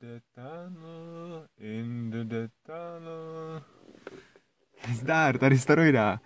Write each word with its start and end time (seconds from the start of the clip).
the 0.00 0.20
tunnel, 0.34 1.46
in 1.58 2.10
the 2.10 2.48
tunnel. 2.66 3.62
Zdár, 4.94 5.38
tady 5.38 5.58
Staroida. 5.58 6.20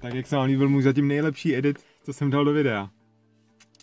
Tak 0.00 0.14
jak 0.14 0.26
se 0.26 0.36
vám 0.36 0.46
líbil 0.46 0.68
můj 0.68 0.82
zatím 0.82 1.08
nejlepší 1.08 1.56
edit, 1.56 1.84
co 2.02 2.12
jsem 2.12 2.30
dal 2.30 2.44
do 2.44 2.52
videa. 2.52 2.90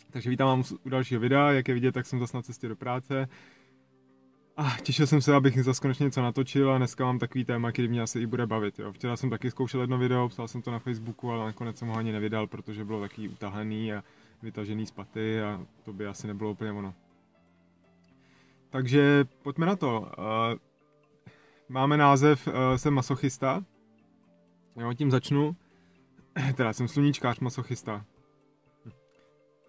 Takže 0.10 0.30
vítám 0.30 0.58
vás 0.58 0.74
u 0.86 0.90
dalšího 0.90 1.22
videa, 1.22 1.52
jak 1.52 1.68
je 1.68 1.74
vidět, 1.74 1.92
tak 1.92 2.06
jsem 2.06 2.20
zase 2.20 2.38
na 2.38 2.42
cestě 2.42 2.68
do 2.68 2.76
práce. 2.76 3.28
A 4.58 4.78
těšil 4.84 5.08
jsem 5.08 5.22
se, 5.22 5.36
abych 5.36 5.64
zase 5.64 5.82
konečně 5.82 6.04
něco 6.04 6.22
natočil 6.22 6.72
a 6.72 6.78
dneska 6.78 7.06
mám 7.06 7.20
takový 7.20 7.46
téma, 7.46 7.72
který 7.72 7.88
mě 7.88 8.02
asi 8.02 8.20
i 8.20 8.26
bude 8.26 8.48
bavit. 8.48 8.80
Jo. 8.80 8.92
Včera 8.92 9.18
jsem 9.18 9.30
taky 9.30 9.52
zkoušel 9.52 9.82
jedno 9.82 9.98
video, 9.98 10.30
psal 10.30 10.48
jsem 10.48 10.62
to 10.62 10.72
na 10.72 10.80
Facebooku, 10.80 11.32
ale 11.32 11.46
nakonec 11.46 11.78
jsem 11.78 11.88
ho 11.88 11.96
ani 11.96 12.12
nevydal, 12.12 12.48
protože 12.48 12.86
bylo 12.86 13.02
taky 13.02 13.30
utahaný 13.30 13.94
a 13.94 14.04
vytažený 14.42 14.86
z 14.86 14.92
paty 14.92 15.42
a 15.42 15.66
to 15.84 15.94
by 15.94 16.08
asi 16.08 16.28
nebylo 16.28 16.52
úplně 16.52 16.72
ono. 16.72 16.94
Takže 18.70 19.26
pojďme 19.44 19.66
na 19.66 19.76
to. 19.76 20.00
Uh, 20.00 20.06
máme 21.70 21.98
název 21.98 22.48
uh, 22.48 22.54
Jsem 22.76 22.94
masochista. 22.94 23.64
Jo, 24.76 24.94
tím 24.94 25.12
začnu. 25.12 25.56
Teda 26.56 26.74
jsem 26.74 26.88
sluníčkář 26.88 27.40
masochista. 27.40 28.06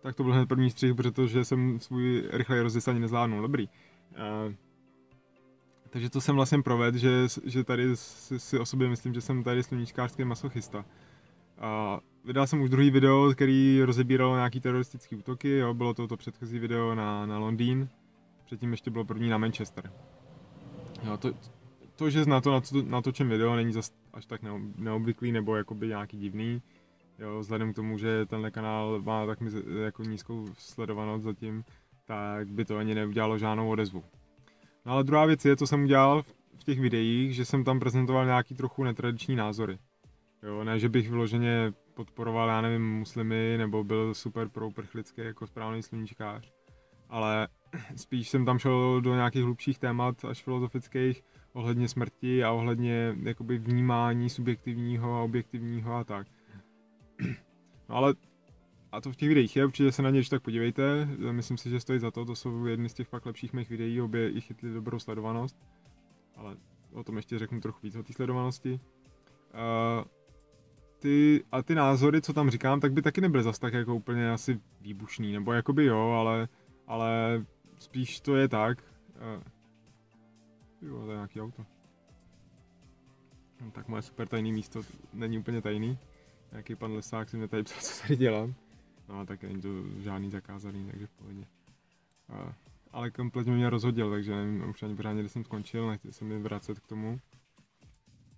Tak 0.03 0.15
to 0.15 0.23
byl 0.23 0.33
hned 0.33 0.49
první 0.49 0.71
střih, 0.71 0.95
protože 0.95 1.45
jsem 1.45 1.79
svůj 1.79 2.29
rychlej 2.33 2.61
rozjezd 2.61 2.89
ani 2.89 3.01
nezvládnul. 3.01 3.43
Dobrý. 3.43 3.69
Uh, 3.69 4.55
takže 5.91 6.11
to 6.11 6.21
jsem 6.21 6.35
vlastně 6.35 6.63
proved, 6.63 6.95
že, 6.95 7.27
že 7.45 7.65
tady 7.65 7.97
si, 7.97 8.41
si 8.41 8.59
o 8.59 8.67
sobě 8.67 8.89
myslím, 8.89 9.15
že 9.15 9.21
jsem 9.21 9.45
tady 9.45 9.63
sluníčkářský 9.63 10.25
masochista. 10.25 10.85
A 11.59 12.01
vydal 12.25 12.47
jsem 12.47 12.61
už 12.61 12.71
druhý 12.71 12.91
video, 12.91 13.31
který 13.33 13.83
rozebíral 13.83 14.35
nějaký 14.35 14.61
teroristický 14.61 15.17
útoky, 15.17 15.57
jo, 15.57 15.75
bylo 15.75 15.95
to 15.95 16.09
to 16.09 16.17
předchozí 16.17 16.59
video 16.59 16.95
na, 16.95 17.27
na 17.27 17.39
Londýn, 17.39 17.89
předtím 18.49 18.71
ještě 18.71 18.91
bylo 18.91 19.05
první 19.05 19.29
na 19.29 19.39
Manchester. 19.39 19.93
Jo, 21.03 21.17
to, 21.17 21.33
to, 21.97 22.11
že 22.11 22.25
na 22.25 22.41
to 22.41 22.63
natočím 22.85 23.29
video, 23.29 23.57
není 23.57 23.73
zas 23.73 23.93
až 24.13 24.27
tak 24.27 24.41
neobvyklý 24.77 25.33
nebo 25.33 25.57
jakoby 25.57 25.89
nějaký 25.89 26.19
divný. 26.19 26.63
Jo, 27.19 27.39
vzhledem 27.41 27.73
k 27.73 27.77
tomu, 27.77 27.99
že 27.99 28.27
tenhle 28.27 28.51
kanál 28.51 29.03
má 29.03 29.27
tak 29.27 29.39
jako 29.85 30.03
nízkou 30.03 30.47
sledovanost 30.59 31.25
zatím, 31.25 31.65
tak 32.05 32.49
by 32.49 32.65
to 32.65 32.77
ani 32.77 32.95
neudělalo 32.95 33.39
žádnou 33.39 33.71
odezvu. 33.71 34.05
No 34.87 34.93
ale 34.93 35.05
druhá 35.05 35.27
věc 35.27 35.45
je, 35.45 35.57
co 35.57 35.67
jsem 35.67 35.85
udělal 35.85 36.23
v 36.59 36.65
těch 36.65 36.81
videích, 36.81 37.35
že 37.35 37.45
jsem 37.45 37.65
tam 37.65 37.81
prezentoval 37.81 38.27
nějaký 38.27 38.55
trochu 38.55 38.85
netradiční 38.85 39.37
názory. 39.37 39.79
Jo, 40.43 40.65
ne, 40.65 40.79
že 40.79 40.89
bych 40.89 41.11
vyloženě 41.11 41.73
podporoval, 41.95 42.49
já 42.49 42.61
nevím, 42.61 42.99
muslimy, 42.99 43.55
nebo 43.59 43.85
byl 43.85 44.15
super 44.15 44.49
pro 44.49 44.69
uprchlický 44.69 45.21
jako 45.21 45.47
správný 45.47 45.83
sluníčkář. 45.83 46.53
Ale 47.09 47.49
spíš 47.97 48.29
jsem 48.29 48.45
tam 48.45 48.59
šel 48.59 49.01
do 49.01 49.15
nějakých 49.15 49.45
hlubších 49.45 49.79
témat, 49.79 50.25
až 50.25 50.43
filozofických, 50.43 51.25
ohledně 51.53 51.89
smrti 51.89 52.45
a 52.45 52.53
ohledně 52.53 53.17
jakoby 53.23 53.59
vnímání 53.59 54.31
subjektivního 54.31 55.15
a 55.15 55.23
objektivního 55.23 55.95
a 55.95 56.05
tak. 56.05 56.27
No 57.89 57.97
ale 57.97 58.15
a 58.93 59.01
to 59.01 59.13
v 59.13 59.17
těch 59.17 59.29
videích 59.29 59.57
je, 59.57 59.65
určitě 59.65 59.93
se 59.93 60.03
na 60.03 60.11
ně 60.11 60.23
tak 60.31 60.43
podívejte, 60.43 61.09
myslím 61.31 61.57
si, 61.57 61.71
že 61.71 61.81
stojí 61.81 61.99
za 62.01 62.11
to, 62.11 62.25
to 62.25 62.37
jsou 62.37 62.67
jedny 62.67 62.89
z 62.89 62.95
těch 62.95 63.09
fakt 63.09 63.27
lepších 63.27 63.53
mých 63.53 63.71
videí, 63.71 64.01
obě 64.01 64.31
i 64.31 64.41
chytly 64.41 64.73
dobrou 64.73 64.99
sledovanost, 64.99 65.57
ale 66.37 66.57
o 66.93 67.05
tom 67.05 67.17
ještě 67.17 67.39
řeknu 67.39 67.61
trochu 67.61 67.79
víc 67.83 67.97
o 67.97 68.03
té 68.03 68.13
sledovanosti. 68.13 68.81
Uh, 69.55 70.05
ty, 70.99 71.45
a 71.53 71.63
ty 71.63 71.75
názory, 71.75 72.21
co 72.21 72.33
tam 72.33 72.51
říkám, 72.51 72.81
tak 72.81 72.93
by 72.93 73.03
taky 73.03 73.21
nebyly 73.21 73.43
zas 73.43 73.59
tak 73.59 73.75
jako 73.75 73.95
úplně 73.95 74.31
asi 74.31 74.61
výbušný, 74.81 75.33
nebo 75.33 75.53
jakoby 75.53 75.85
jo, 75.85 76.11
ale, 76.11 76.49
ale 76.87 77.45
spíš 77.79 78.21
to 78.21 78.37
je 78.37 78.49
tak. 78.49 78.85
Jo, 80.83 81.05
to 81.05 81.11
je 81.11 81.17
nějaký 81.17 81.41
auto. 81.41 81.67
No, 83.61 83.71
tak 83.71 83.89
moje 83.89 84.03
super 84.03 84.29
tajný 84.29 84.53
místo 84.53 84.83
není 85.13 85.39
úplně 85.39 85.63
tajný. 85.63 85.99
Nějaký 86.53 86.75
pan 86.75 86.93
Lesák 86.93 87.29
si 87.29 87.37
mě 87.37 87.49
tady 87.49 87.63
psal, 87.63 87.81
co 87.81 88.03
tady 88.03 88.17
dělám. 88.17 88.55
No 89.09 89.27
tak 89.27 89.43
není 89.43 89.61
to 89.61 89.69
žádný 89.99 90.31
zakázaný, 90.31 90.87
takže 90.91 91.07
v 91.07 91.11
pohodě. 91.11 91.47
Uh, 92.29 92.53
ale 92.93 93.11
kompletně 93.11 93.53
mě 93.53 93.71
rozhodil, 93.71 94.11
takže 94.11 94.35
nevím 94.35 94.71
už 94.71 94.83
ani 94.83 94.97
pořádně, 94.97 95.23
kde 95.23 95.29
jsem 95.29 95.45
skončil, 95.45 95.89
nechci 95.89 96.13
se 96.13 96.25
mi 96.25 96.39
vracet 96.39 96.81
k 96.81 96.87
tomu. 96.87 97.21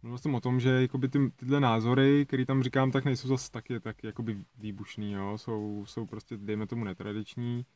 Mluvil 0.02 0.18
jsem 0.18 0.34
o 0.34 0.40
tom, 0.40 0.60
že 0.60 0.70
jakoby 0.70 1.08
ty, 1.08 1.30
tyhle 1.30 1.60
názory, 1.60 2.26
které 2.26 2.46
tam 2.46 2.62
říkám, 2.62 2.90
tak 2.90 3.04
nejsou 3.04 3.28
zase 3.28 3.50
taky 3.50 3.80
tak 3.80 4.04
jakoby 4.04 4.44
výbušný, 4.58 5.12
jo? 5.12 5.38
Jsou, 5.38 5.84
jsou 5.86 6.06
prostě, 6.06 6.36
dejme 6.36 6.66
tomu, 6.66 6.84
netradiční, 6.84 7.66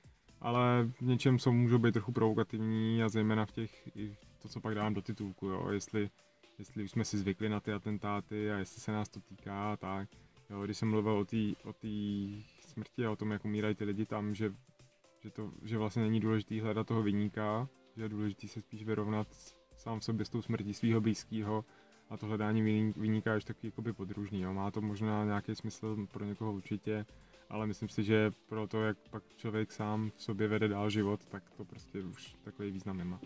ale 0.44 0.90
v 1.00 1.00
něčem 1.00 1.38
jsou, 1.38 1.52
můžou 1.52 1.78
být 1.78 1.92
trochu 1.92 2.12
provokativní 2.12 3.02
a 3.02 3.08
zejména 3.08 3.46
v 3.46 3.52
těch, 3.52 3.96
i 3.96 4.16
to, 4.42 4.48
co 4.48 4.60
pak 4.60 4.74
dávám 4.74 4.94
do 4.94 5.02
titulku, 5.02 5.46
jo? 5.46 5.70
Jestli, 5.70 6.10
jestli 6.58 6.84
už 6.84 6.90
jsme 6.90 7.04
si 7.04 7.18
zvykli 7.18 7.48
na 7.48 7.60
ty 7.60 7.72
atentáty 7.72 8.52
a 8.52 8.58
jestli 8.58 8.80
se 8.80 8.92
nás 8.92 9.08
to 9.08 9.20
týká, 9.20 9.76
tak 9.76 10.08
jo, 10.50 10.62
když 10.62 10.78
jsem 10.78 10.90
mluvil 10.90 11.12
o 11.12 11.24
té 11.24 11.36
o 11.64 11.72
smrti 12.60 13.06
a 13.06 13.10
o 13.10 13.16
tom, 13.16 13.30
jak 13.30 13.44
umírají 13.44 13.74
ty 13.74 13.84
lidi 13.84 14.06
tam, 14.06 14.34
že, 14.34 14.54
že, 15.20 15.30
to, 15.30 15.52
že 15.62 15.78
vlastně 15.78 16.02
není 16.02 16.20
důležité 16.20 16.62
hledat 16.62 16.86
toho 16.86 17.02
vyníka, 17.02 17.68
že 17.96 18.02
je 18.02 18.08
důležité 18.08 18.48
se 18.48 18.60
spíš 18.60 18.84
vyrovnat 18.84 19.28
sám 19.76 20.00
sobě 20.00 20.26
s 20.26 20.30
tou 20.30 20.42
smrtí 20.42 20.74
svého 20.74 21.00
blízkého 21.00 21.64
a 22.10 22.16
to 22.16 22.26
hledání 22.26 22.92
vyníka 22.96 23.34
je 23.34 23.40
taky 23.40 23.66
jakoby 23.66 23.92
podružný. 23.92 24.40
Jo. 24.40 24.52
Má 24.52 24.70
to 24.70 24.80
možná 24.80 25.24
nějaký 25.24 25.54
smysl 25.54 26.06
pro 26.12 26.24
někoho 26.24 26.52
určitě, 26.52 27.06
ale 27.50 27.66
myslím 27.66 27.88
si, 27.88 28.04
že 28.04 28.30
pro 28.48 28.66
to, 28.66 28.82
jak 28.82 28.96
pak 29.10 29.22
člověk 29.36 29.72
sám 29.72 30.10
v 30.10 30.22
sobě 30.22 30.48
vede 30.48 30.68
dál 30.68 30.90
život, 30.90 31.26
tak 31.26 31.50
to 31.50 31.64
prostě 31.64 32.02
už 32.02 32.34
takový 32.44 32.70
význam 32.70 32.96
nemá. 32.96 33.20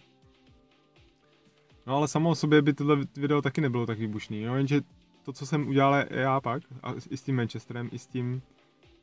No 1.86 1.96
ale 1.96 2.08
samo 2.08 2.30
o 2.30 2.34
sobě 2.34 2.62
by 2.62 2.72
tohle 2.72 2.96
video 3.16 3.42
taky 3.42 3.60
nebylo 3.60 3.86
tak 3.86 3.98
výbušný, 3.98 4.42
jo, 4.42 4.54
jenže 4.54 4.80
to, 5.22 5.32
co 5.32 5.46
jsem 5.46 5.68
udělal 5.68 6.04
já 6.10 6.40
pak, 6.40 6.62
a 6.82 6.94
i 7.10 7.16
s 7.16 7.22
tím 7.22 7.36
Manchesterem, 7.36 7.88
i 7.92 7.98
s 7.98 8.06
tím, 8.06 8.42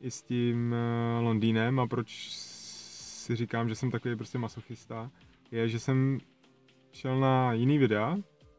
i 0.01 0.11
s 0.11 0.21
tím 0.21 0.75
uh, 1.17 1.23
Londýnem 1.23 1.79
a 1.79 1.87
proč 1.87 2.29
si 2.29 3.35
říkám, 3.35 3.69
že 3.69 3.75
jsem 3.75 3.91
takový 3.91 4.15
prostě 4.15 4.37
masochista, 4.37 5.11
je, 5.51 5.69
že 5.69 5.79
jsem 5.79 6.19
šel 6.91 7.19
na 7.19 7.53
jiný 7.53 7.77
videa, 7.77 8.17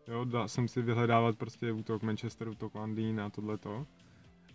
Jo, 0.08 0.24
dal 0.24 0.48
jsem 0.48 0.68
si 0.68 0.82
vyhledávat 0.82 1.38
prostě 1.38 1.72
útok 1.72 2.02
Manchester, 2.02 2.48
útok 2.48 2.74
Londýn 2.74 3.20
a 3.20 3.30
tohleto. 3.30 3.86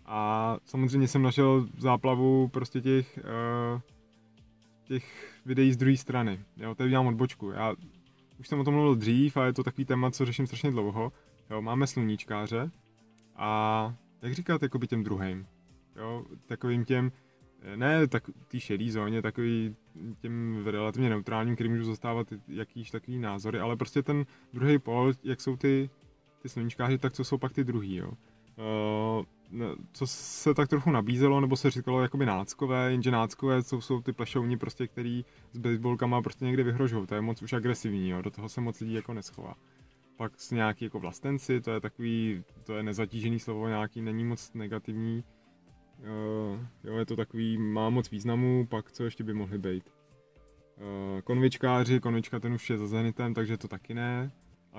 A 0.06 0.56
samozřejmě 0.64 1.08
jsem 1.08 1.22
našel 1.22 1.66
záplavu 1.78 2.48
prostě 2.48 2.80
těch, 2.80 3.18
uh, 3.74 3.80
těch 4.84 5.34
videí 5.46 5.72
z 5.72 5.76
druhé 5.76 5.96
strany. 5.96 6.40
Jo, 6.56 6.74
tady 6.74 6.88
udělám 6.88 7.06
odbočku. 7.06 7.50
Já 7.50 7.74
už 8.38 8.48
jsem 8.48 8.60
o 8.60 8.64
tom 8.64 8.74
mluvil 8.74 8.94
dřív 8.94 9.36
a 9.36 9.46
je 9.46 9.52
to 9.52 9.62
takový 9.62 9.84
téma, 9.84 10.10
co 10.10 10.24
řeším 10.24 10.46
strašně 10.46 10.70
dlouho. 10.70 11.12
Jo, 11.50 11.62
máme 11.62 11.86
sluníčkáře 11.86 12.70
a 13.36 13.94
jak 14.22 14.32
říkat 14.32 14.62
jakoby 14.62 14.86
těm 14.86 15.04
druhým. 15.04 15.46
Jo, 15.96 16.24
takovým 16.46 16.84
těm, 16.84 17.12
ne 17.76 18.08
tak 18.08 18.30
té 18.48 18.60
šedý 18.60 18.90
zóně, 18.90 19.22
takový 19.22 19.76
těm 20.20 20.62
relativně 20.66 21.10
neutrálním, 21.10 21.54
který 21.54 21.68
můžu 21.68 21.84
zastávat 21.84 22.26
jakýž 22.48 22.90
takový 22.90 23.18
názory, 23.18 23.60
ale 23.60 23.76
prostě 23.76 24.02
ten 24.02 24.26
druhý 24.52 24.78
pol, 24.78 25.12
jak 25.24 25.40
jsou 25.40 25.56
ty, 25.56 25.90
ty 26.42 26.48
sluníčkáři, 26.48 26.98
tak 26.98 27.12
co 27.12 27.24
jsou 27.24 27.38
pak 27.38 27.52
ty 27.52 27.64
druhý, 27.64 27.96
jo. 27.96 28.08
Uh, 28.08 29.24
co 29.92 30.06
se 30.06 30.54
tak 30.54 30.68
trochu 30.68 30.90
nabízelo, 30.90 31.40
nebo 31.40 31.56
se 31.56 31.70
říkalo 31.70 32.02
jakoby 32.02 32.26
náckové, 32.26 32.90
jenže 32.90 33.10
náckové 33.10 33.62
jsou, 33.62 33.80
jsou 33.80 34.00
ty 34.00 34.12
plešouni 34.12 34.56
prostě, 34.56 34.86
který 34.86 35.24
s 35.52 35.58
baseballkama 35.58 36.22
prostě 36.22 36.44
někdy 36.44 36.62
vyhrožují, 36.62 37.06
to 37.06 37.14
je 37.14 37.20
moc 37.20 37.42
už 37.42 37.52
agresivní, 37.52 38.08
jo, 38.08 38.22
do 38.22 38.30
toho 38.30 38.48
se 38.48 38.60
moc 38.60 38.80
lidí 38.80 38.94
jako 38.94 39.14
neschová. 39.14 39.54
Pak 40.16 40.40
s 40.40 40.50
nějaký 40.50 40.84
jako 40.84 41.00
vlastenci, 41.00 41.60
to 41.60 41.70
je 41.70 41.80
takový, 41.80 42.44
to 42.64 42.76
je 42.76 42.82
nezatížený 42.82 43.38
slovo, 43.38 43.68
nějaký 43.68 44.02
není 44.02 44.24
moc 44.24 44.52
negativní, 44.54 45.24
Uh, 46.02 46.60
jo, 46.84 46.96
je 46.96 47.06
to 47.06 47.16
takový, 47.16 47.58
má 47.58 47.90
moc 47.90 48.10
významu, 48.10 48.66
pak 48.66 48.92
co 48.92 49.04
ještě 49.04 49.24
by 49.24 49.34
mohly 49.34 49.58
být. 49.58 49.84
Uh, 50.76 51.20
konvičkáři, 51.20 52.00
konvička 52.00 52.40
ten 52.40 52.52
už 52.52 52.70
je 52.70 52.78
za 52.78 52.86
Zenitem, 52.86 53.34
takže 53.34 53.56
to 53.56 53.68
taky 53.68 53.94
ne. 53.94 54.32
A 54.72 54.78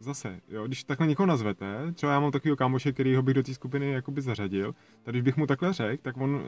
zase, 0.00 0.40
jo, 0.48 0.66
když 0.66 0.84
takhle 0.84 1.06
někoho 1.06 1.26
nazvete, 1.26 1.92
třeba 1.92 2.12
já 2.12 2.20
mám 2.20 2.30
takového 2.30 2.56
kámoše, 2.56 2.92
který 2.92 3.14
ho 3.14 3.22
bych 3.22 3.34
do 3.34 3.42
té 3.42 3.54
skupiny 3.54 3.92
jakoby 3.92 4.22
zařadil, 4.22 4.74
tak 5.02 5.12
když 5.12 5.22
bych 5.22 5.36
mu 5.36 5.46
takhle 5.46 5.72
řekl, 5.72 6.02
tak 6.02 6.16
on, 6.16 6.42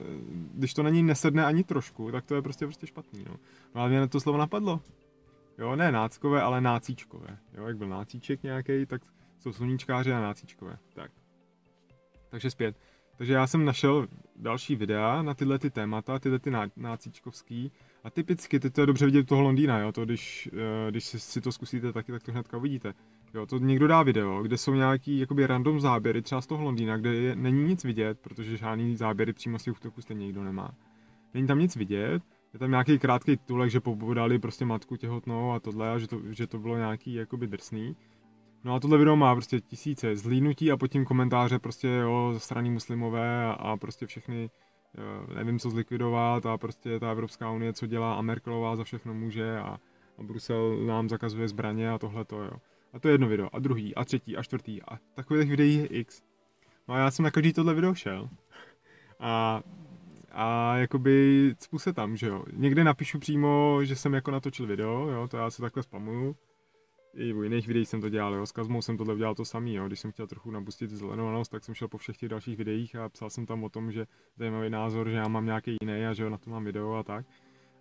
když 0.54 0.74
to 0.74 0.82
na 0.82 0.90
ní 0.90 1.02
nesedne 1.02 1.44
ani 1.44 1.64
trošku, 1.64 2.12
tak 2.12 2.24
to 2.24 2.34
je 2.34 2.42
prostě 2.42 2.66
prostě 2.66 2.86
špatný, 2.86 3.24
no. 3.28 3.36
no 3.74 3.80
ale 3.80 3.90
mě 3.90 4.08
to 4.08 4.20
slovo 4.20 4.38
napadlo. 4.38 4.80
Jo, 5.58 5.76
ne 5.76 5.92
náckové, 5.92 6.42
ale 6.42 6.60
nácíčkové. 6.60 7.38
Jo, 7.54 7.66
jak 7.66 7.76
byl 7.76 7.88
nácíček 7.88 8.42
nějaký, 8.42 8.86
tak 8.86 9.02
jsou 9.38 9.52
sluníčkáři 9.52 10.12
a 10.12 10.20
nácíčkové. 10.20 10.78
Tak. 10.94 11.10
Takže 12.30 12.50
zpět. 12.50 12.76
Takže 13.16 13.32
já 13.32 13.46
jsem 13.46 13.64
našel 13.64 14.06
další 14.36 14.76
videa 14.76 15.22
na 15.22 15.34
tyhle 15.34 15.58
ty 15.58 15.70
témata, 15.70 16.18
tyhle 16.18 16.38
ty 16.38 16.50
nácíčkovský 16.76 17.72
a 18.04 18.10
typicky, 18.10 18.60
ty 18.60 18.70
to 18.70 18.80
je 18.80 18.86
dobře 18.86 19.06
vidět 19.06 19.26
toho 19.26 19.42
Londýna, 19.42 19.78
jo, 19.78 19.92
to 19.92 20.04
když, 20.04 20.48
uh, 20.52 20.90
když 20.90 21.04
si, 21.04 21.20
si 21.20 21.40
to 21.40 21.52
zkusíte 21.52 21.92
taky, 21.92 22.12
tak 22.12 22.22
to 22.22 22.32
hnedka 22.32 22.56
uvidíte. 22.56 22.94
Jo, 23.34 23.46
to 23.46 23.58
někdo 23.58 23.86
dá 23.86 24.02
video, 24.02 24.42
kde 24.42 24.58
jsou 24.58 24.74
nějaký 24.74 25.18
jakoby 25.18 25.46
random 25.46 25.80
záběry, 25.80 26.22
třeba 26.22 26.40
z 26.40 26.46
toho 26.46 26.64
Londýna, 26.64 26.96
kde 26.96 27.14
je, 27.14 27.36
není 27.36 27.64
nic 27.64 27.84
vidět, 27.84 28.18
protože 28.20 28.56
žádný 28.56 28.96
záběry 28.96 29.32
přímo 29.32 29.58
z 29.58 29.62
těch 29.62 29.76
útoků 29.76 30.00
stejně 30.00 30.26
nikdo 30.26 30.44
nemá. 30.44 30.74
Není 31.34 31.46
tam 31.46 31.58
nic 31.58 31.76
vidět, 31.76 32.22
je 32.52 32.58
tam 32.58 32.70
nějaký 32.70 32.98
krátký 32.98 33.36
titulek, 33.36 33.70
že 33.70 33.80
pobodali 33.80 34.38
prostě 34.38 34.64
matku 34.64 34.96
těhotnou 34.96 35.52
a 35.52 35.60
tohle, 35.60 35.90
a 35.92 35.98
že 35.98 36.06
to, 36.06 36.20
že 36.30 36.46
to 36.46 36.58
bylo 36.58 36.76
nějaký 36.76 37.14
jakoby 37.14 37.46
drsný. 37.46 37.96
No 38.64 38.74
a 38.74 38.80
tohle 38.80 38.98
video 38.98 39.16
má 39.16 39.34
prostě 39.34 39.60
tisíce 39.60 40.16
zhlídnutí 40.16 40.72
a 40.72 40.76
pod 40.76 40.86
tím 40.86 41.04
komentáře 41.04 41.58
prostě 41.58 41.88
jo, 41.88 42.34
straní 42.38 42.70
muslimové 42.70 43.44
a, 43.44 43.52
a 43.52 43.76
prostě 43.76 44.06
všechny, 44.06 44.50
jo, 44.98 45.34
nevím 45.34 45.58
co 45.58 45.70
zlikvidovat 45.70 46.46
a 46.46 46.58
prostě 46.58 47.00
ta 47.00 47.10
Evropská 47.10 47.50
unie 47.50 47.72
co 47.72 47.86
dělá 47.86 48.14
a 48.14 48.22
Merkelová 48.22 48.76
za 48.76 48.84
všechno 48.84 49.14
může 49.14 49.58
a, 49.58 49.78
a 50.18 50.22
Brusel 50.22 50.76
nám 50.86 51.08
zakazuje 51.08 51.48
zbraně 51.48 51.90
a 51.90 51.98
tohle 51.98 52.24
to 52.24 52.42
jo. 52.42 52.52
A 52.92 52.98
to 52.98 53.08
je 53.08 53.14
jedno 53.14 53.28
video, 53.28 53.48
a 53.52 53.58
druhý, 53.58 53.94
a 53.94 54.04
třetí, 54.04 54.36
a 54.36 54.42
čtvrtý, 54.42 54.82
a 54.82 54.98
takových 55.14 55.50
videí 55.50 55.74
je 55.74 55.86
x. 55.86 56.22
No 56.88 56.94
a 56.94 56.98
já 56.98 57.10
jsem 57.10 57.22
na 57.22 57.30
každý 57.30 57.52
tohle 57.52 57.74
video 57.74 57.94
šel. 57.94 58.28
A, 59.20 59.62
a 60.32 60.76
jakoby 60.76 61.54
cpu 61.58 61.78
se 61.78 61.92
tam, 61.92 62.16
že 62.16 62.26
jo. 62.26 62.44
Někde 62.52 62.84
napíšu 62.84 63.18
přímo, 63.18 63.78
že 63.82 63.96
jsem 63.96 64.14
jako 64.14 64.30
natočil 64.30 64.66
video, 64.66 65.08
jo, 65.08 65.28
to 65.28 65.36
já 65.36 65.50
se 65.50 65.62
takhle 65.62 65.82
spamuju. 65.82 66.36
I 67.14 67.32
u 67.32 67.42
jiných 67.42 67.68
videí 67.68 67.86
jsem 67.86 68.00
to 68.00 68.08
dělal, 68.08 68.34
jo. 68.34 68.46
S 68.46 68.52
Kazmou 68.52 68.82
jsem 68.82 68.96
tohle 68.96 69.14
udělal 69.14 69.34
to 69.34 69.44
samý, 69.44 69.74
jo. 69.74 69.86
Když 69.86 70.00
jsem 70.00 70.12
chtěl 70.12 70.26
trochu 70.26 70.50
nabustit 70.50 70.90
zelenovanost, 70.90 71.50
tak 71.50 71.64
jsem 71.64 71.74
šel 71.74 71.88
po 71.88 71.98
všech 71.98 72.16
těch 72.16 72.28
dalších 72.28 72.56
videích 72.56 72.96
a 72.96 73.08
psal 73.08 73.30
jsem 73.30 73.46
tam 73.46 73.64
o 73.64 73.68
tom, 73.68 73.92
že 73.92 74.06
zajímavý 74.36 74.70
názor, 74.70 75.10
že 75.10 75.16
já 75.16 75.28
mám 75.28 75.46
nějaký 75.46 75.76
jiný 75.80 76.06
a 76.06 76.12
že 76.12 76.22
jo, 76.22 76.30
na 76.30 76.38
to 76.38 76.50
mám 76.50 76.64
video 76.64 76.94
a 76.94 77.02
tak. 77.02 77.26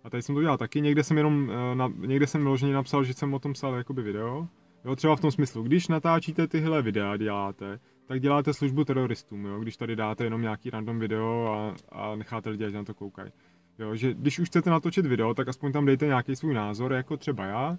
A 0.04 0.10
tady 0.10 0.22
jsem 0.22 0.34
to 0.34 0.40
dělal 0.40 0.58
taky, 0.58 0.80
někde 0.80 1.04
jsem 1.04 1.16
jenom, 1.16 1.50
eh, 1.50 1.74
na, 1.74 1.92
někde 1.96 2.26
jsem 2.26 2.42
vyloženě 2.42 2.74
napsal, 2.74 3.04
že 3.04 3.14
jsem 3.14 3.34
o 3.34 3.38
tom 3.38 3.52
psal 3.52 3.74
jakoby 3.74 4.02
video, 4.02 4.48
Jo, 4.84 4.96
třeba 4.96 5.16
v 5.16 5.20
tom 5.20 5.30
smyslu, 5.30 5.62
když 5.62 5.88
natáčíte 5.88 6.48
tyhle 6.48 6.82
videa, 6.82 7.16
děláte, 7.16 7.80
tak 8.06 8.20
děláte 8.20 8.54
službu 8.54 8.84
teroristům, 8.84 9.44
jo, 9.44 9.60
když 9.60 9.76
tady 9.76 9.96
dáte 9.96 10.24
jenom 10.24 10.42
nějaký 10.42 10.70
random 10.70 10.98
video 10.98 11.46
a, 11.46 11.74
a 11.88 12.16
necháte 12.16 12.50
lidi, 12.50 12.64
ať 12.64 12.72
na 12.72 12.84
to 12.84 12.94
koukají. 12.94 13.32
Jo, 13.78 13.96
že 13.96 14.14
když 14.14 14.38
už 14.38 14.48
chcete 14.48 14.70
natočit 14.70 15.06
video, 15.06 15.34
tak 15.34 15.48
aspoň 15.48 15.72
tam 15.72 15.86
dejte 15.86 16.06
nějaký 16.06 16.36
svůj 16.36 16.54
názor, 16.54 16.92
jako 16.92 17.16
třeba 17.16 17.46
já, 17.46 17.78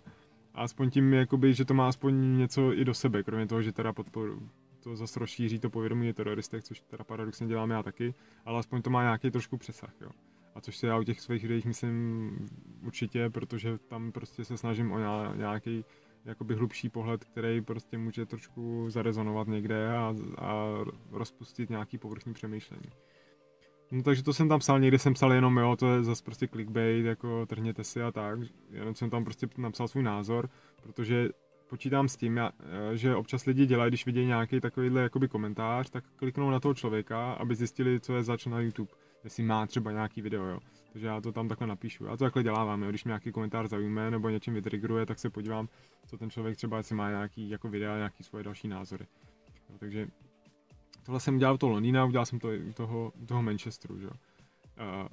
a 0.54 0.64
aspoň 0.64 0.90
tím, 0.90 1.14
jakoby, 1.14 1.54
že 1.54 1.66
to 1.66 1.74
má 1.74 1.88
aspoň 1.88 2.38
něco 2.38 2.74
i 2.74 2.86
do 2.86 2.94
sebe, 2.94 3.24
kromě 3.24 3.48
toho, 3.48 3.62
že 3.62 3.72
teda 3.72 3.94
podporu, 3.94 4.50
to 4.84 4.96
zase 4.96 5.20
rozšíří 5.20 5.60
to 5.60 5.70
povědomí 5.70 6.14
teroristech, 6.14 6.64
což 6.64 6.82
teda 6.82 7.04
paradoxně 7.04 7.48
dělám 7.48 7.72
já 7.72 7.84
taky, 7.84 8.14
ale 8.46 8.60
aspoň 8.60 8.82
to 8.82 8.90
má 8.90 9.02
nějaký 9.02 9.32
trošku 9.32 9.58
přesah, 9.58 9.94
jo. 10.02 10.10
A 10.56 10.62
což 10.62 10.78
se 10.78 10.88
já 10.88 10.98
u 10.98 11.04
těch 11.04 11.22
svých 11.22 11.42
videích 11.44 11.66
myslím 11.66 12.32
určitě, 12.86 13.30
protože 13.30 13.78
tam 13.78 14.12
prostě 14.12 14.46
se 14.46 14.58
snažím 14.58 14.92
o 14.92 14.98
nějaký 15.36 15.86
jakoby 16.26 16.56
hlubší 16.56 16.90
pohled, 16.90 17.24
který 17.24 17.62
prostě 17.62 17.98
může 17.98 18.26
trošku 18.26 18.90
zarezonovat 18.90 19.48
někde 19.48 19.98
a, 19.98 20.16
a 20.38 20.66
rozpustit 21.12 21.70
nějaký 21.70 21.98
povrchní 21.98 22.34
přemýšlení. 22.34 22.90
No 23.92 24.04
takže 24.04 24.24
to 24.24 24.34
jsem 24.34 24.50
tam 24.50 24.60
psal, 24.60 24.80
někde 24.80 25.00
jsem 25.00 25.14
psal 25.14 25.34
jenom, 25.34 25.58
jo, 25.58 25.76
to 25.76 25.96
je 25.96 26.04
zase 26.04 26.24
prostě 26.24 26.48
clickbait, 26.48 27.06
jako 27.06 27.46
trhněte 27.46 27.84
si 27.84 28.02
a 28.02 28.12
tak, 28.12 28.40
jenom 28.70 28.96
jsem 28.96 29.10
tam 29.10 29.24
prostě 29.24 29.48
napsal 29.58 29.88
svůj 29.88 30.04
názor, 30.04 30.50
protože 30.84 31.30
počítám 31.68 32.08
s 32.08 32.16
tím, 32.16 32.40
že 32.94 33.16
občas 33.16 33.46
lidi 33.46 33.66
dělají, 33.66 33.92
když 33.92 34.06
vidí 34.06 34.26
nějaký 34.26 34.60
takovýhle 34.62 35.02
jakoby 35.02 35.28
komentář, 35.28 35.90
tak 35.90 36.04
kliknou 36.16 36.50
na 36.50 36.60
toho 36.60 36.74
člověka, 36.74 37.34
aby 37.34 37.56
zjistili, 37.56 38.00
co 38.00 38.16
je 38.16 38.24
zač 38.24 38.46
na 38.46 38.60
YouTube, 38.60 38.92
jestli 39.24 39.44
má 39.44 39.68
třeba 39.68 39.92
nějaký 39.92 40.22
video, 40.22 40.46
jo. 40.46 40.60
Takže 40.92 41.08
já 41.08 41.22
to 41.22 41.32
tam 41.32 41.48
takhle 41.48 41.68
napíšu. 41.68 42.06
Já 42.06 42.12
to 42.12 42.24
takhle 42.24 42.44
dělávám, 42.44 42.84
jo. 42.84 42.90
když 42.90 43.04
mě 43.04 43.10
nějaký 43.10 43.32
komentář 43.32 43.70
zaujme 43.70 44.12
nebo 44.12 44.30
něčím 44.30 44.54
vytrigruje, 44.54 45.06
tak 45.06 45.20
se 45.20 45.30
podívám, 45.30 45.70
co 46.08 46.18
ten 46.18 46.30
člověk 46.30 46.58
třeba, 46.58 46.78
jestli 46.78 46.96
má 46.96 47.10
nějaký 47.10 47.50
jako 47.50 47.70
videa, 47.70 47.98
nějaký 47.98 48.24
svoje 48.24 48.44
další 48.44 48.68
názory. 48.68 49.06
Jo, 49.70 49.76
takže 49.80 50.08
tohle 51.04 51.20
jsem 51.20 51.36
udělal 51.36 51.58
to 51.58 51.70
Londýna, 51.70 52.06
udělal 52.06 52.26
jsem 52.26 52.40
to 52.40 52.50
toho, 52.74 53.14
toho 53.28 53.42
Manchesteru, 53.42 54.00
že? 54.00 54.08
Uh, 54.08 55.08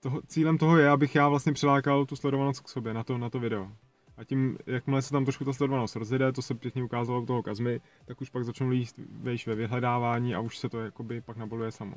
toho, 0.00 0.22
cílem 0.26 0.58
toho 0.58 0.78
je, 0.78 0.88
abych 0.88 1.14
já 1.14 1.28
vlastně 1.28 1.52
přilákal 1.52 2.06
tu 2.06 2.16
sledovanost 2.16 2.60
k 2.60 2.68
sobě 2.68 2.94
na 2.94 3.04
to, 3.04 3.18
na 3.18 3.30
to 3.30 3.38
video. 3.38 3.72
A 4.16 4.24
tím, 4.24 4.58
jakmile 4.66 5.02
se 5.02 5.10
tam 5.10 5.24
trošku 5.24 5.44
ta 5.44 5.52
sledovanost 5.52 5.96
rozjede, 5.96 6.32
to 6.32 6.42
se 6.42 6.54
pěkně 6.54 6.84
ukázalo 6.84 7.22
u 7.22 7.26
toho 7.26 7.42
Kazmy, 7.42 7.80
tak 8.04 8.20
už 8.20 8.30
pak 8.30 8.44
začnou 8.44 8.68
líst 8.68 9.00
vejš 9.12 9.46
ve 9.46 9.54
vyhledávání 9.54 10.34
a 10.34 10.40
už 10.40 10.58
se 10.58 10.68
to 10.68 10.80
jakoby 10.80 11.20
pak 11.20 11.36
naboluje 11.36 11.72
samo. 11.72 11.96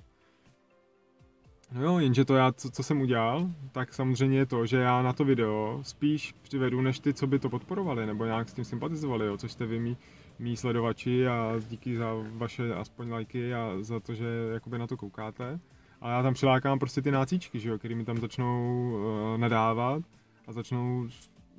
No 1.72 1.84
jo, 1.84 2.00
jenže 2.00 2.26
to 2.26 2.36
já, 2.36 2.52
co, 2.52 2.72
co 2.72 2.84
jsem 2.84 3.02
udělal, 3.02 3.50
tak 3.72 3.94
samozřejmě 3.94 4.38
je 4.38 4.46
to, 4.46 4.66
že 4.66 4.78
já 4.78 5.02
na 5.02 5.14
to 5.14 5.26
video 5.26 5.80
spíš 5.82 6.36
přivedu, 6.42 6.82
než 6.82 7.00
ty, 7.00 7.14
co 7.14 7.28
by 7.28 7.40
to 7.40 7.50
podporovali, 7.50 8.06
nebo 8.06 8.26
nějak 8.26 8.50
s 8.50 8.54
tím 8.54 8.66
sympatizovali, 8.66 9.26
jo, 9.28 9.38
což 9.38 9.52
jste 9.52 9.66
vy 9.66 9.80
mý, 9.80 9.98
mý 10.40 10.58
sledovači 10.58 11.28
a 11.28 11.54
díky 11.68 11.98
za 11.98 12.14
vaše 12.32 12.76
aspoň 12.76 13.10
lajky 13.10 13.54
a 13.54 13.72
za 13.82 14.00
to, 14.00 14.14
že 14.14 14.26
jakoby 14.54 14.78
na 14.78 14.88
to 14.88 14.98
koukáte. 14.98 15.60
A 16.02 16.10
já 16.10 16.24
tam 16.24 16.34
přilákám 16.34 16.80
prostě 16.80 17.02
ty 17.02 17.12
nácíčky, 17.12 17.60
že 17.60 17.70
jo, 17.70 17.78
který 17.78 17.96
mi 17.96 18.06
tam 18.06 18.18
začnou 18.18 18.92
uh, 18.92 19.38
nadávat 19.38 20.04
a 20.48 20.52
začnou 20.52 21.08